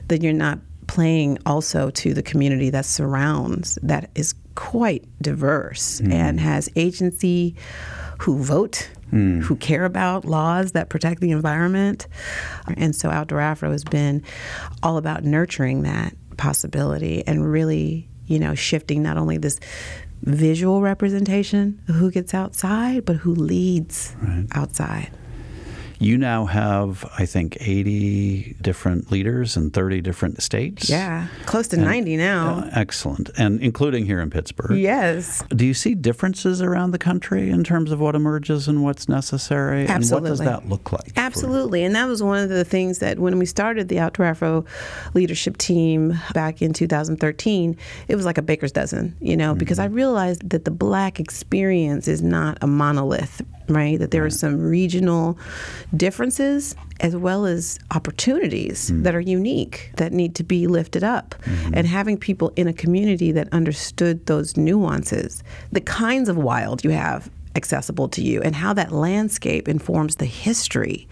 then 0.07 0.21
you're 0.21 0.33
not 0.33 0.59
playing 0.87 1.37
also 1.45 1.89
to 1.89 2.13
the 2.13 2.21
community 2.21 2.69
that 2.69 2.85
surrounds 2.85 3.79
that 3.81 4.11
is 4.15 4.35
quite 4.55 5.05
diverse 5.21 6.01
mm-hmm. 6.01 6.11
and 6.11 6.39
has 6.39 6.69
agency 6.75 7.55
who 8.19 8.41
vote 8.41 8.89
mm. 9.11 9.41
who 9.41 9.55
care 9.55 9.85
about 9.85 10.25
laws 10.25 10.73
that 10.73 10.89
protect 10.89 11.21
the 11.21 11.31
environment. 11.31 12.07
And 12.77 12.95
so 12.95 13.09
Outdoor 13.09 13.39
Afro 13.39 13.71
has 13.71 13.83
been 13.83 14.23
all 14.83 14.97
about 14.97 15.23
nurturing 15.23 15.83
that 15.83 16.13
possibility 16.37 17.23
and 17.25 17.49
really, 17.49 18.09
you 18.27 18.39
know, 18.39 18.55
shifting 18.55 19.01
not 19.01 19.17
only 19.17 19.37
this 19.37 19.59
visual 20.23 20.81
representation 20.81 21.81
of 21.87 21.95
who 21.95 22.11
gets 22.11 22.33
outside, 22.33 23.05
but 23.05 23.17
who 23.17 23.35
leads 23.35 24.15
right. 24.21 24.45
outside. 24.53 25.11
You 25.99 26.17
now 26.17 26.45
have, 26.45 27.05
I 27.17 27.25
think, 27.25 27.57
80 27.59 28.57
different 28.61 29.11
leaders 29.11 29.57
in 29.57 29.71
30 29.71 30.01
different 30.01 30.41
states. 30.41 30.89
Yeah, 30.89 31.27
close 31.45 31.67
to 31.69 31.77
and, 31.77 31.85
90 31.85 32.17
now. 32.17 32.59
Uh, 32.59 32.69
excellent. 32.73 33.29
And 33.37 33.61
including 33.61 34.05
here 34.05 34.19
in 34.19 34.29
Pittsburgh. 34.29 34.77
Yes. 34.77 35.43
Do 35.49 35.65
you 35.65 35.73
see 35.73 35.95
differences 35.95 36.61
around 36.61 36.91
the 36.91 36.97
country 36.97 37.49
in 37.49 37.63
terms 37.63 37.91
of 37.91 37.99
what 37.99 38.15
emerges 38.15 38.67
and 38.67 38.83
what's 38.83 39.07
necessary? 39.07 39.87
Absolutely. 39.87 40.17
And 40.17 40.23
what 40.23 40.29
does 40.29 40.39
that 40.39 40.69
look 40.69 40.91
like? 40.91 41.13
Absolutely. 41.15 41.83
And 41.83 41.95
that 41.95 42.07
was 42.07 42.21
one 42.21 42.43
of 42.43 42.49
the 42.49 42.65
things 42.65 42.99
that 42.99 43.19
when 43.19 43.39
we 43.39 43.45
started 43.45 43.89
the 43.89 43.99
Outdoor 43.99 44.25
Afro 44.25 44.65
leadership 45.13 45.57
team 45.57 46.17
back 46.33 46.61
in 46.61 46.73
2013, 46.73 47.77
it 48.07 48.15
was 48.15 48.25
like 48.25 48.37
a 48.37 48.41
baker's 48.41 48.71
dozen, 48.71 49.15
you 49.19 49.37
know, 49.37 49.51
mm-hmm. 49.51 49.59
because 49.59 49.79
I 49.79 49.85
realized 49.85 50.49
that 50.49 50.65
the 50.65 50.71
black 50.71 51.19
experience 51.19 52.07
is 52.07 52.21
not 52.21 52.57
a 52.61 52.67
monolith, 52.67 53.41
right? 53.67 53.99
That 53.99 54.11
there 54.11 54.21
right. 54.21 54.27
are 54.27 54.35
some 54.35 54.59
regional 54.59 55.37
differences 55.95 56.75
as 56.99 57.15
well 57.15 57.45
as 57.45 57.79
opportunities 57.93 58.91
mm. 58.91 59.03
that 59.03 59.15
are 59.15 59.19
unique 59.19 59.91
that 59.97 60.13
need 60.13 60.35
to 60.35 60.43
be 60.43 60.67
lifted 60.67 61.03
up. 61.03 61.35
Mm-hmm. 61.43 61.73
And 61.75 61.87
having 61.87 62.17
people 62.17 62.53
in 62.55 62.67
a 62.67 62.73
community 62.73 63.31
that 63.33 63.51
understood 63.51 64.25
those 64.27 64.55
nuances, 64.55 65.43
the 65.71 65.81
kinds 65.81 66.29
of 66.29 66.37
wild 66.37 66.83
you 66.83 66.91
have 66.91 67.29
accessible 67.55 68.09
to 68.09 68.21
you 68.21 68.41
and 68.41 68.55
how 68.55 68.73
that 68.73 68.91
landscape 68.91 69.67
informs 69.67 70.17
the 70.17 70.25
history 70.25 71.07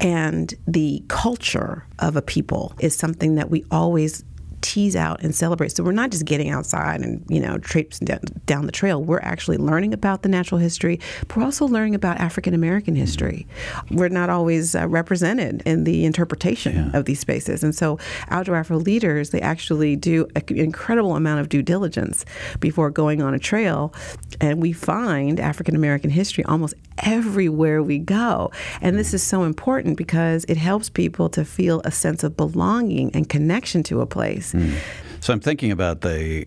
and 0.00 0.54
the 0.66 1.02
culture 1.08 1.84
of 1.98 2.14
a 2.14 2.22
people 2.22 2.74
is 2.78 2.94
something 2.94 3.36
that 3.36 3.50
we 3.50 3.64
always 3.70 4.24
tease 4.60 4.96
out 4.96 5.22
and 5.22 5.34
celebrate. 5.34 5.72
So 5.76 5.82
we're 5.84 5.92
not 5.92 6.10
just 6.10 6.24
getting 6.24 6.50
outside 6.50 7.00
and 7.00 7.24
you 7.28 7.40
know 7.40 7.58
traipsing 7.58 8.08
down 8.46 8.66
the 8.66 8.72
trail. 8.72 9.02
We're 9.02 9.20
actually 9.20 9.56
learning 9.56 9.92
about 9.92 10.22
the 10.22 10.28
natural 10.28 10.58
history, 10.58 11.00
but 11.26 11.36
we're 11.36 11.44
also 11.44 11.66
learning 11.66 11.94
about 11.94 12.18
African 12.18 12.54
American 12.54 12.94
history. 12.94 13.46
We're 13.90 14.08
not 14.08 14.30
always 14.30 14.74
uh, 14.74 14.88
represented 14.88 15.62
in 15.64 15.84
the 15.84 16.04
interpretation 16.04 16.90
yeah. 16.90 16.98
of 16.98 17.04
these 17.04 17.20
spaces, 17.20 17.62
and 17.62 17.74
so 17.74 17.98
outdoor 18.28 18.56
Afro 18.56 18.78
leaders 18.78 19.30
they 19.30 19.40
actually 19.40 19.96
do 19.96 20.26
an 20.34 20.42
incredible 20.48 21.16
amount 21.16 21.40
of 21.40 21.48
due 21.48 21.62
diligence 21.62 22.24
before 22.60 22.90
going 22.90 23.22
on 23.22 23.34
a 23.34 23.38
trail, 23.38 23.94
and 24.40 24.60
we 24.60 24.72
find 24.72 25.40
African 25.40 25.76
American 25.76 26.10
history 26.10 26.44
almost 26.44 26.74
everywhere 26.98 27.82
we 27.82 27.98
go. 27.98 28.50
And 28.80 28.98
this 28.98 29.14
is 29.14 29.22
so 29.22 29.44
important 29.44 29.96
because 29.96 30.44
it 30.44 30.56
helps 30.56 30.88
people 30.88 31.28
to 31.30 31.44
feel 31.44 31.80
a 31.84 31.90
sense 31.90 32.22
of 32.24 32.36
belonging 32.36 33.10
and 33.14 33.28
connection 33.28 33.82
to 33.84 34.00
a 34.00 34.06
place. 34.06 34.52
Mm. 34.52 34.74
So 35.20 35.32
I'm 35.32 35.40
thinking 35.40 35.72
about 35.72 36.02
the 36.02 36.46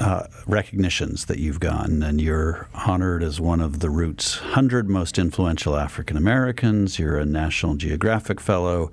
uh, 0.00 0.26
recognitions 0.46 1.26
that 1.26 1.38
you've 1.38 1.60
gotten, 1.60 2.02
and 2.02 2.20
you're 2.20 2.68
honored 2.74 3.22
as 3.22 3.40
one 3.40 3.60
of 3.60 3.80
the 3.80 3.90
Roots 3.90 4.40
100 4.40 4.88
most 4.88 5.18
influential 5.18 5.76
African 5.76 6.16
Americans. 6.16 6.98
You're 6.98 7.18
a 7.18 7.26
National 7.26 7.74
Geographic 7.74 8.40
Fellow. 8.40 8.90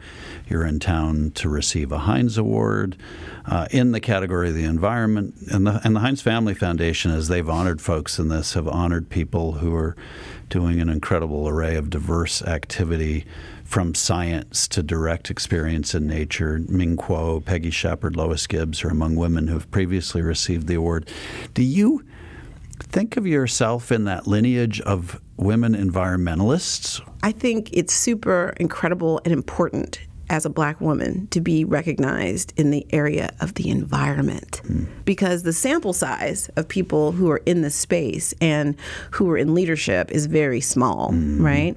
You're 0.47 0.65
in 0.65 0.79
town 0.79 1.31
to 1.35 1.47
receive 1.47 1.91
a 1.91 1.99
Heinz 1.99 2.37
Award 2.37 2.97
uh, 3.45 3.67
in 3.71 3.91
the 3.93 4.01
category 4.01 4.49
of 4.49 4.55
the 4.55 4.65
environment. 4.65 5.35
And 5.51 5.65
the, 5.65 5.79
and 5.83 5.95
the 5.95 6.01
Heinz 6.01 6.21
Family 6.21 6.53
Foundation, 6.53 7.11
as 7.11 7.29
they've 7.29 7.49
honored 7.49 7.81
folks 7.81 8.19
in 8.19 8.29
this, 8.29 8.53
have 8.53 8.67
honored 8.67 9.09
people 9.09 9.53
who 9.53 9.73
are 9.75 9.95
doing 10.49 10.81
an 10.81 10.89
incredible 10.89 11.47
array 11.47 11.75
of 11.75 11.89
diverse 11.89 12.41
activity 12.41 13.25
from 13.73 13.95
science 13.95 14.67
to 14.67 14.83
direct 14.83 15.31
experience 15.31 15.95
in 15.95 16.05
nature. 16.05 16.61
Ming 16.69 16.95
Kuo, 16.95 17.43
Peggy 17.43 17.71
Shepard, 17.71 18.15
Lois 18.15 18.45
Gibbs 18.45 18.83
are 18.83 18.89
among 18.89 19.15
women 19.15 19.47
who 19.47 19.55
have 19.55 19.71
previously 19.71 20.21
received 20.21 20.67
the 20.67 20.75
award. 20.75 21.09
Do 21.55 21.63
you 21.63 22.05
think 22.77 23.17
of 23.17 23.25
yourself 23.25 23.91
in 23.91 24.03
that 24.03 24.27
lineage 24.27 24.79
of 24.81 25.19
women 25.37 25.73
environmentalists? 25.73 27.01
I 27.23 27.31
think 27.31 27.71
it's 27.73 27.95
super 27.95 28.53
incredible 28.59 29.21
and 29.25 29.33
important 29.33 30.01
as 30.29 30.45
a 30.45 30.51
black 30.51 30.79
woman 30.79 31.25
to 31.31 31.41
be 31.41 31.65
recognized 31.65 32.53
in 32.55 32.69
the 32.69 32.85
area 32.91 33.31
of 33.39 33.55
the 33.55 33.71
environment 33.71 34.61
mm. 34.65 34.87
because 35.03 35.41
the 35.41 35.53
sample 35.53 35.93
size 35.93 36.47
of 36.57 36.67
people 36.67 37.11
who 37.11 37.31
are 37.31 37.41
in 37.47 37.63
this 37.63 37.73
space 37.73 38.35
and 38.39 38.75
who 39.09 39.27
are 39.31 39.37
in 39.37 39.55
leadership 39.55 40.11
is 40.11 40.27
very 40.27 40.61
small, 40.61 41.09
mm. 41.11 41.41
right? 41.41 41.75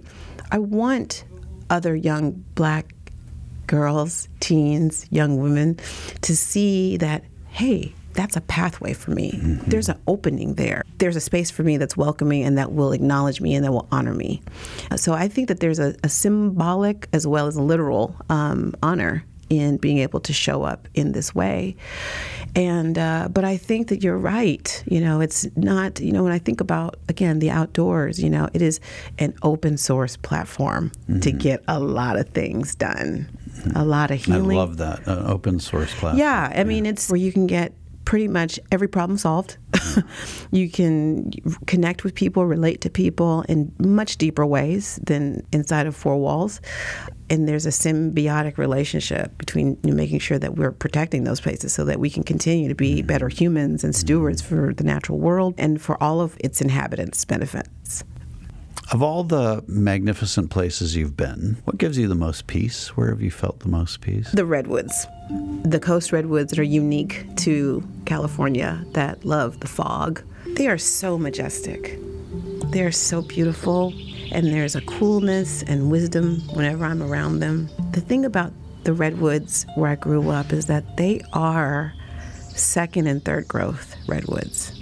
I 0.53 0.59
want 0.59 1.25
other 1.71 1.95
young 1.95 2.45
black 2.55 2.93
girls, 3.67 4.29
teens, 4.41 5.07
young 5.11 5.39
women 5.39 5.79
to 6.23 6.37
see 6.37 6.97
that, 6.99 7.25
hey, 7.49 7.93
that's 8.15 8.37
a 8.37 8.41
pathway 8.41 8.95
for 8.95 9.11
me. 9.11 9.33
Mm-hmm. 9.33 9.71
There's 9.71 9.89
an 9.89 10.01
opening 10.07 10.55
there. 10.55 10.83
There's 10.99 11.17
a 11.17 11.21
space 11.21 11.51
for 11.51 11.63
me 11.63 11.77
that's 11.77 11.97
welcoming 11.97 12.43
and 12.43 12.57
that 12.57 12.73
will 12.73 12.93
acknowledge 12.93 13.41
me 13.41 13.55
and 13.55 13.65
that 13.65 13.73
will 13.73 13.87
honor 13.93 14.15
me. 14.15 14.43
So 14.97 15.13
I 15.13 15.29
think 15.29 15.49
that 15.49 15.61
there's 15.61 15.79
a, 15.79 15.95
a 16.03 16.09
symbolic 16.09 17.09
as 17.13 17.27
well 17.27 17.47
as 17.47 17.57
a 17.57 17.63
literal 17.63 18.17
um, 18.31 18.75
honor 18.83 19.25
in 19.49 19.77
being 19.77 19.99
able 19.99 20.21
to 20.21 20.33
show 20.33 20.63
up 20.63 20.89
in 20.95 21.13
this 21.13 21.35
way. 21.35 21.77
And 22.55 22.99
uh, 22.99 23.29
but 23.31 23.45
I 23.45 23.57
think 23.57 23.89
that 23.89 24.03
you're 24.03 24.19
right. 24.19 24.83
You 24.87 25.01
know, 25.01 25.21
it's 25.21 25.47
not. 25.57 26.01
You 26.01 26.13
know, 26.13 26.23
when 26.23 26.33
I 26.33 26.39
think 26.39 26.61
about 26.61 26.97
again 27.09 27.39
the 27.39 27.51
outdoors, 27.51 28.23
you 28.23 28.31
know, 28.31 28.49
it 28.55 28.63
is 28.63 28.81
an 29.19 29.35
open 29.43 29.77
source 29.77 30.17
platform 30.17 30.91
mm-hmm. 31.03 31.21
to 31.21 31.33
get 31.33 31.63
a 31.69 31.79
lot 31.79 32.17
of 32.17 32.29
things 32.31 32.75
done. 32.75 33.29
Mm-hmm. 33.51 33.77
A 33.77 33.85
lot 33.85 34.11
of 34.11 34.25
healing. 34.25 34.57
I 34.57 34.63
love 34.63 34.77
that 34.79 35.07
uh, 35.07 35.25
open 35.27 35.61
source 35.61 35.91
platform. 35.91 36.19
Yeah, 36.19 36.51
I 36.53 36.59
yeah. 36.59 36.65
mean, 36.65 36.87
it's 36.87 37.11
where 37.11 37.19
you 37.19 37.33
can 37.33 37.47
get 37.47 37.73
pretty 38.07 38.29
much 38.29 38.59
every 38.73 38.89
problem 38.89 39.19
solved. 39.19 39.59
you 40.53 40.71
can 40.71 41.31
connect 41.67 42.05
with 42.05 42.15
people, 42.15 42.47
relate 42.47 42.81
to 42.81 42.89
people 42.89 43.43
in 43.49 43.71
much 43.79 44.17
deeper 44.17 44.47
ways 44.47 44.99
than 45.03 45.45
inside 45.53 45.87
of 45.87 45.95
four 45.95 46.17
walls. 46.17 46.61
And 47.29 47.49
there's 47.49 47.67
a 47.67 47.71
symbiotic 47.71 48.57
relationship 48.57 49.37
between 49.37 49.77
you 49.83 49.91
know, 49.91 49.97
making 49.97 50.21
sure 50.21 50.39
that 50.39 50.55
we're 50.55 50.73
protecting 50.73 51.25
those 51.25 51.41
places 51.41 51.73
so 51.73 51.85
that 51.85 51.99
we 51.99 52.09
can 52.09 52.23
continue 52.23 52.69
to 52.69 52.75
be 52.77 52.99
mm-hmm. 52.99 53.07
better 53.09 53.29
humans 53.29 53.83
and 53.83 53.95
stewards 53.95 54.41
for 54.41 54.73
the 54.73 54.85
natural 54.85 55.19
world 55.19 55.55
and 55.59 55.83
for 55.83 56.01
all 56.03 56.21
of 56.21 56.37
its 56.39 56.61
inhabitants' 56.61 57.25
benefits. 57.25 58.05
Of 58.93 59.03
all 59.03 59.25
the 59.25 59.65
magnificent 59.67 60.51
places 60.51 60.95
you've 60.95 61.17
been, 61.17 61.57
what 61.65 61.77
gives 61.77 61.99
you 61.99 62.07
the 62.07 62.15
most 62.15 62.47
peace? 62.47 62.97
Where 62.97 63.09
have 63.09 63.21
you 63.21 63.33
felt 63.33 63.59
the 63.59 63.69
most 63.69 64.01
peace? 64.01 64.31
The 64.31 64.45
redwoods. 64.45 65.09
The 65.65 65.81
coast 65.81 66.13
redwoods 66.13 66.51
that 66.51 66.61
are 66.61 66.63
unique 66.63 67.27
to 67.39 67.83
California 68.05 68.85
that 68.93 69.25
love 69.25 69.59
the 69.59 69.67
fog. 69.67 70.23
They 70.47 70.69
are 70.69 70.79
so 70.79 71.19
majestic. 71.19 71.99
They 72.67 72.83
are 72.83 72.93
so 72.93 73.23
beautiful, 73.23 73.93
and 74.31 74.47
there's 74.47 74.77
a 74.77 74.83
coolness 74.83 75.65
and 75.65 75.91
wisdom 75.91 76.43
whenever 76.53 76.85
I'm 76.85 77.03
around 77.03 77.41
them. 77.41 77.69
The 77.91 78.01
thing 78.01 78.25
about 78.25 78.53
the 78.85 78.93
redwoods 78.93 79.67
where 79.75 79.91
I 79.91 79.97
grew 79.97 80.31
up 80.31 80.53
is 80.53 80.67
that 80.67 80.97
they 80.97 81.23
are 81.33 81.93
second 82.55 83.09
and 83.09 83.25
third 83.25 83.49
growth 83.49 83.97
redwoods 84.07 84.76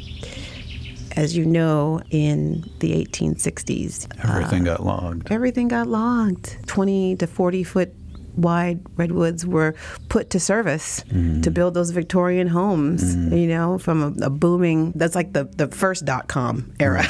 as 1.16 1.36
you 1.36 1.44
know, 1.44 2.00
in 2.10 2.62
the 2.80 3.04
1860s, 3.04 4.08
everything 4.24 4.62
uh, 4.68 4.76
got 4.76 4.84
logged. 4.84 5.30
Everything 5.30 5.68
got 5.68 5.86
logged. 5.86 6.56
20 6.66 7.16
to 7.16 7.26
40 7.26 7.64
foot 7.64 7.94
wide 8.36 8.80
redwoods 8.96 9.46
were 9.46 9.74
put 10.08 10.30
to 10.30 10.40
service 10.40 11.04
Mm-hmm. 11.04 11.42
to 11.42 11.50
build 11.52 11.74
those 11.74 11.90
Victorian 11.90 12.48
homes, 12.48 13.14
you 13.14 13.46
know, 13.46 13.78
from 13.78 14.02
a, 14.02 14.26
a 14.26 14.30
booming, 14.30 14.90
that's 14.96 15.14
like 15.14 15.32
the, 15.34 15.44
the 15.44 15.68
first 15.68 16.04
dot 16.04 16.26
com 16.26 16.72
era, 16.80 17.04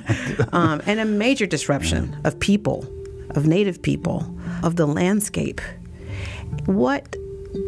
um, 0.52 0.80
and 0.86 0.98
a 1.00 1.04
major 1.04 1.44
disruption 1.44 2.18
of 2.24 2.38
people, 2.40 2.86
of 3.30 3.46
native 3.46 3.82
people, 3.82 4.24
of 4.62 4.76
the 4.76 4.86
landscape. 4.86 5.60
What 6.64 7.14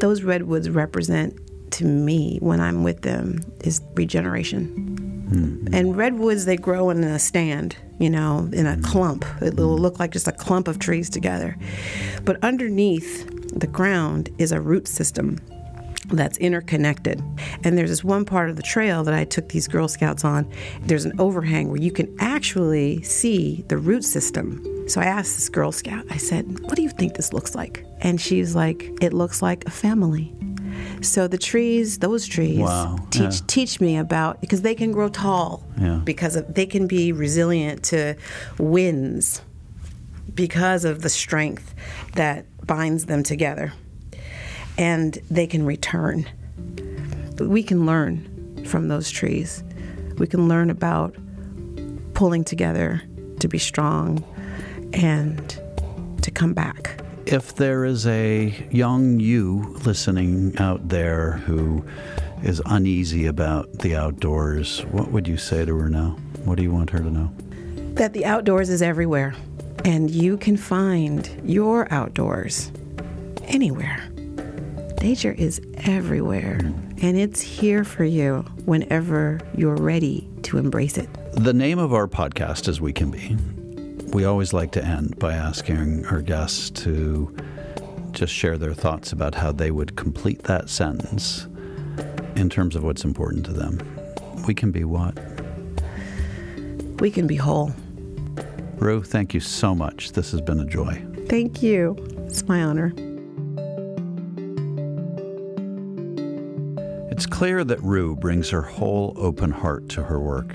those 0.00 0.22
redwoods 0.22 0.70
represent 0.70 1.38
to 1.72 1.84
me 1.84 2.38
when 2.40 2.60
I'm 2.60 2.82
with 2.84 3.02
them 3.02 3.40
is 3.64 3.82
regeneration. 3.94 5.01
Mm-hmm. 5.32 5.74
And 5.74 5.96
redwoods, 5.96 6.44
they 6.44 6.56
grow 6.56 6.90
in 6.90 7.02
a 7.04 7.18
stand, 7.18 7.76
you 7.98 8.10
know, 8.10 8.48
in 8.52 8.66
a 8.66 8.72
mm-hmm. 8.72 8.82
clump. 8.82 9.24
It 9.40 9.56
will 9.56 9.74
mm-hmm. 9.74 9.82
look 9.82 9.98
like 9.98 10.12
just 10.12 10.28
a 10.28 10.32
clump 10.32 10.68
of 10.68 10.78
trees 10.78 11.08
together. 11.08 11.56
But 12.24 12.42
underneath 12.42 13.28
the 13.58 13.66
ground 13.66 14.30
is 14.38 14.52
a 14.52 14.60
root 14.60 14.88
system 14.88 15.38
that's 16.10 16.38
interconnected. 16.38 17.22
And 17.64 17.76
there's 17.78 17.90
this 17.90 18.04
one 18.04 18.24
part 18.24 18.50
of 18.50 18.56
the 18.56 18.62
trail 18.62 19.04
that 19.04 19.14
I 19.14 19.24
took 19.24 19.48
these 19.48 19.68
Girl 19.68 19.88
Scouts 19.88 20.24
on. 20.24 20.50
There's 20.82 21.04
an 21.04 21.18
overhang 21.18 21.68
where 21.68 21.80
you 21.80 21.92
can 21.92 22.14
actually 22.18 23.02
see 23.02 23.64
the 23.68 23.78
root 23.78 24.04
system. 24.04 24.64
So 24.88 25.00
I 25.00 25.04
asked 25.04 25.36
this 25.36 25.48
Girl 25.48 25.72
Scout, 25.72 26.04
I 26.10 26.16
said, 26.16 26.60
What 26.60 26.74
do 26.74 26.82
you 26.82 26.90
think 26.90 27.14
this 27.14 27.32
looks 27.32 27.54
like? 27.54 27.84
And 28.00 28.20
she's 28.20 28.54
like, 28.54 28.90
It 29.00 29.12
looks 29.12 29.42
like 29.42 29.64
a 29.66 29.70
family. 29.70 30.34
So 31.00 31.26
the 31.26 31.38
trees, 31.38 31.98
those 31.98 32.26
trees, 32.26 32.58
Wow, 32.58 32.96
teach 33.10 33.22
yeah. 33.40 33.46
teach 33.46 33.80
me 33.80 33.96
about 33.98 34.40
because 34.40 34.62
they 34.62 34.74
can 34.74 34.92
grow 34.92 35.08
tall 35.08 35.64
Yeah. 35.80 36.00
because 36.04 36.36
of, 36.36 36.54
they 36.54 36.66
can 36.66 36.86
be 36.86 37.12
resilient 37.12 37.82
to 37.84 38.14
winds 38.58 39.42
because 40.34 40.84
of 40.84 41.02
the 41.02 41.08
strength 41.08 41.74
that 42.14 42.46
binds 42.66 43.06
them 43.06 43.22
together, 43.22 43.72
and 44.78 45.18
they 45.30 45.46
can 45.46 45.66
return. 45.66 46.26
We 47.40 47.62
can 47.62 47.84
learn 47.86 48.64
from 48.64 48.88
those 48.88 49.10
trees. 49.10 49.62
We 50.18 50.26
can 50.26 50.48
learn 50.48 50.70
about 50.70 51.16
pulling 52.14 52.44
together 52.44 53.02
to 53.40 53.48
be 53.48 53.58
strong 53.58 54.22
and 54.92 55.38
to 56.22 56.30
come 56.30 56.54
back. 56.54 57.01
If 57.26 57.54
there 57.54 57.84
is 57.84 58.06
a 58.06 58.66
young 58.70 59.20
you 59.20 59.76
listening 59.84 60.56
out 60.58 60.88
there 60.88 61.32
who 61.32 61.84
is 62.42 62.60
uneasy 62.66 63.26
about 63.26 63.78
the 63.78 63.96
outdoors, 63.96 64.80
what 64.90 65.12
would 65.12 65.28
you 65.28 65.36
say 65.36 65.64
to 65.64 65.76
her 65.76 65.88
now? 65.88 66.16
What 66.44 66.56
do 66.56 66.62
you 66.62 66.72
want 66.72 66.90
her 66.90 66.98
to 66.98 67.10
know? 67.10 67.32
that 67.94 68.14
the 68.14 68.24
outdoors 68.24 68.70
is 68.70 68.82
everywhere 68.82 69.34
and 69.84 70.10
you 70.10 70.36
can 70.36 70.56
find 70.56 71.28
your 71.44 71.92
outdoors 71.92 72.72
anywhere. 73.44 74.08
Nature 75.00 75.32
is 75.32 75.60
everywhere 75.78 76.58
hmm. 76.58 76.98
and 77.02 77.16
it's 77.18 77.40
here 77.40 77.84
for 77.84 78.04
you 78.04 78.40
whenever 78.64 79.40
you're 79.56 79.76
ready 79.76 80.28
to 80.42 80.58
embrace 80.58 80.96
it. 80.96 81.08
The 81.32 81.52
name 81.52 81.78
of 81.78 81.92
our 81.92 82.06
podcast 82.06 82.68
is 82.68 82.80
We 82.80 82.92
Can 82.92 83.10
Be. 83.10 83.36
We 84.12 84.26
always 84.26 84.52
like 84.52 84.72
to 84.72 84.84
end 84.84 85.18
by 85.18 85.32
asking 85.32 86.04
our 86.06 86.20
guests 86.20 86.68
to 86.82 87.34
just 88.10 88.30
share 88.30 88.58
their 88.58 88.74
thoughts 88.74 89.10
about 89.10 89.34
how 89.34 89.52
they 89.52 89.70
would 89.70 89.96
complete 89.96 90.42
that 90.42 90.68
sentence 90.68 91.46
in 92.36 92.50
terms 92.50 92.76
of 92.76 92.84
what's 92.84 93.04
important 93.04 93.46
to 93.46 93.52
them. 93.52 93.80
We 94.46 94.52
can 94.52 94.70
be 94.70 94.84
what? 94.84 95.18
We 97.00 97.10
can 97.10 97.26
be 97.26 97.36
whole. 97.36 97.72
Rue, 98.76 99.02
thank 99.02 99.32
you 99.32 99.40
so 99.40 99.74
much. 99.74 100.12
This 100.12 100.30
has 100.32 100.42
been 100.42 100.60
a 100.60 100.66
joy. 100.66 101.02
Thank 101.30 101.62
you. 101.62 101.96
It's 102.26 102.46
my 102.46 102.62
honor. 102.62 102.92
It's 107.10 107.24
clear 107.24 107.64
that 107.64 107.82
Rue 107.82 108.14
brings 108.16 108.50
her 108.50 108.62
whole 108.62 109.14
open 109.16 109.52
heart 109.52 109.88
to 109.90 110.02
her 110.02 110.20
work. 110.20 110.54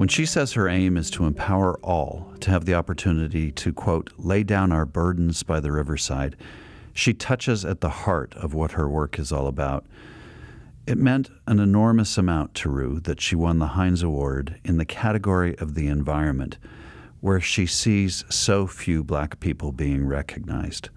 When 0.00 0.08
she 0.08 0.24
says 0.24 0.54
her 0.54 0.66
aim 0.66 0.96
is 0.96 1.10
to 1.10 1.26
empower 1.26 1.78
all 1.80 2.32
to 2.40 2.50
have 2.50 2.64
the 2.64 2.72
opportunity 2.72 3.52
to, 3.52 3.70
quote, 3.70 4.10
lay 4.16 4.42
down 4.42 4.72
our 4.72 4.86
burdens 4.86 5.42
by 5.42 5.60
the 5.60 5.72
riverside, 5.72 6.36
she 6.94 7.12
touches 7.12 7.66
at 7.66 7.82
the 7.82 7.90
heart 7.90 8.34
of 8.34 8.54
what 8.54 8.72
her 8.72 8.88
work 8.88 9.18
is 9.18 9.30
all 9.30 9.46
about. 9.46 9.84
It 10.86 10.96
meant 10.96 11.28
an 11.46 11.60
enormous 11.60 12.16
amount 12.16 12.54
to 12.54 12.70
Rue 12.70 12.98
that 13.00 13.20
she 13.20 13.36
won 13.36 13.58
the 13.58 13.76
Heinz 13.76 14.02
Award 14.02 14.58
in 14.64 14.78
the 14.78 14.86
category 14.86 15.54
of 15.58 15.74
the 15.74 15.88
environment, 15.88 16.56
where 17.20 17.38
she 17.38 17.66
sees 17.66 18.24
so 18.30 18.66
few 18.66 19.04
black 19.04 19.38
people 19.38 19.70
being 19.70 20.06
recognized. 20.06 20.88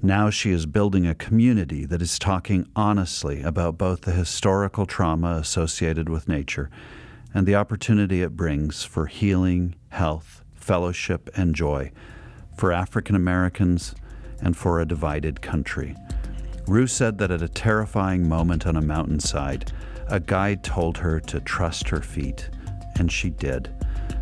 Now 0.00 0.30
she 0.30 0.52
is 0.52 0.64
building 0.64 1.06
a 1.06 1.14
community 1.14 1.84
that 1.84 2.00
is 2.00 2.18
talking 2.18 2.66
honestly 2.74 3.42
about 3.42 3.76
both 3.76 4.00
the 4.00 4.12
historical 4.12 4.86
trauma 4.86 5.32
associated 5.32 6.08
with 6.08 6.30
nature 6.30 6.70
and 7.34 7.46
the 7.46 7.54
opportunity 7.54 8.22
it 8.22 8.36
brings 8.36 8.84
for 8.84 9.06
healing, 9.06 9.74
health, 9.90 10.42
fellowship, 10.54 11.30
and 11.36 11.54
joy 11.54 11.90
for 12.56 12.72
African 12.72 13.14
Americans 13.14 13.94
and 14.40 14.56
for 14.56 14.80
a 14.80 14.86
divided 14.86 15.40
country. 15.42 15.94
Rue 16.66 16.86
said 16.86 17.18
that 17.18 17.30
at 17.30 17.42
a 17.42 17.48
terrifying 17.48 18.28
moment 18.28 18.66
on 18.66 18.76
a 18.76 18.82
mountainside, 18.82 19.72
a 20.08 20.18
guide 20.18 20.64
told 20.64 20.98
her 20.98 21.20
to 21.20 21.40
trust 21.40 21.88
her 21.88 22.00
feet, 22.00 22.48
and 22.98 23.10
she 23.10 23.30
did. 23.30 23.70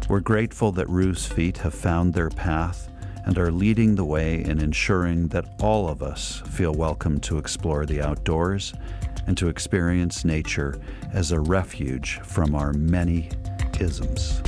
We're 0.08 0.20
grateful 0.20 0.72
that 0.72 0.88
Rue's 0.88 1.26
feet 1.26 1.58
have 1.58 1.74
found 1.74 2.12
their 2.12 2.30
path 2.30 2.90
and 3.24 3.38
are 3.38 3.50
leading 3.50 3.94
the 3.94 4.04
way 4.04 4.44
in 4.44 4.60
ensuring 4.60 5.28
that 5.28 5.46
all 5.62 5.88
of 5.88 6.02
us 6.02 6.42
feel 6.46 6.74
welcome 6.74 7.18
to 7.20 7.38
explore 7.38 7.86
the 7.86 8.02
outdoors 8.02 8.74
and 9.26 9.36
to 9.38 9.48
experience 9.48 10.24
nature 10.24 10.78
as 11.12 11.32
a 11.32 11.40
refuge 11.40 12.20
from 12.22 12.54
our 12.54 12.72
many 12.72 13.30
isms. 13.80 14.42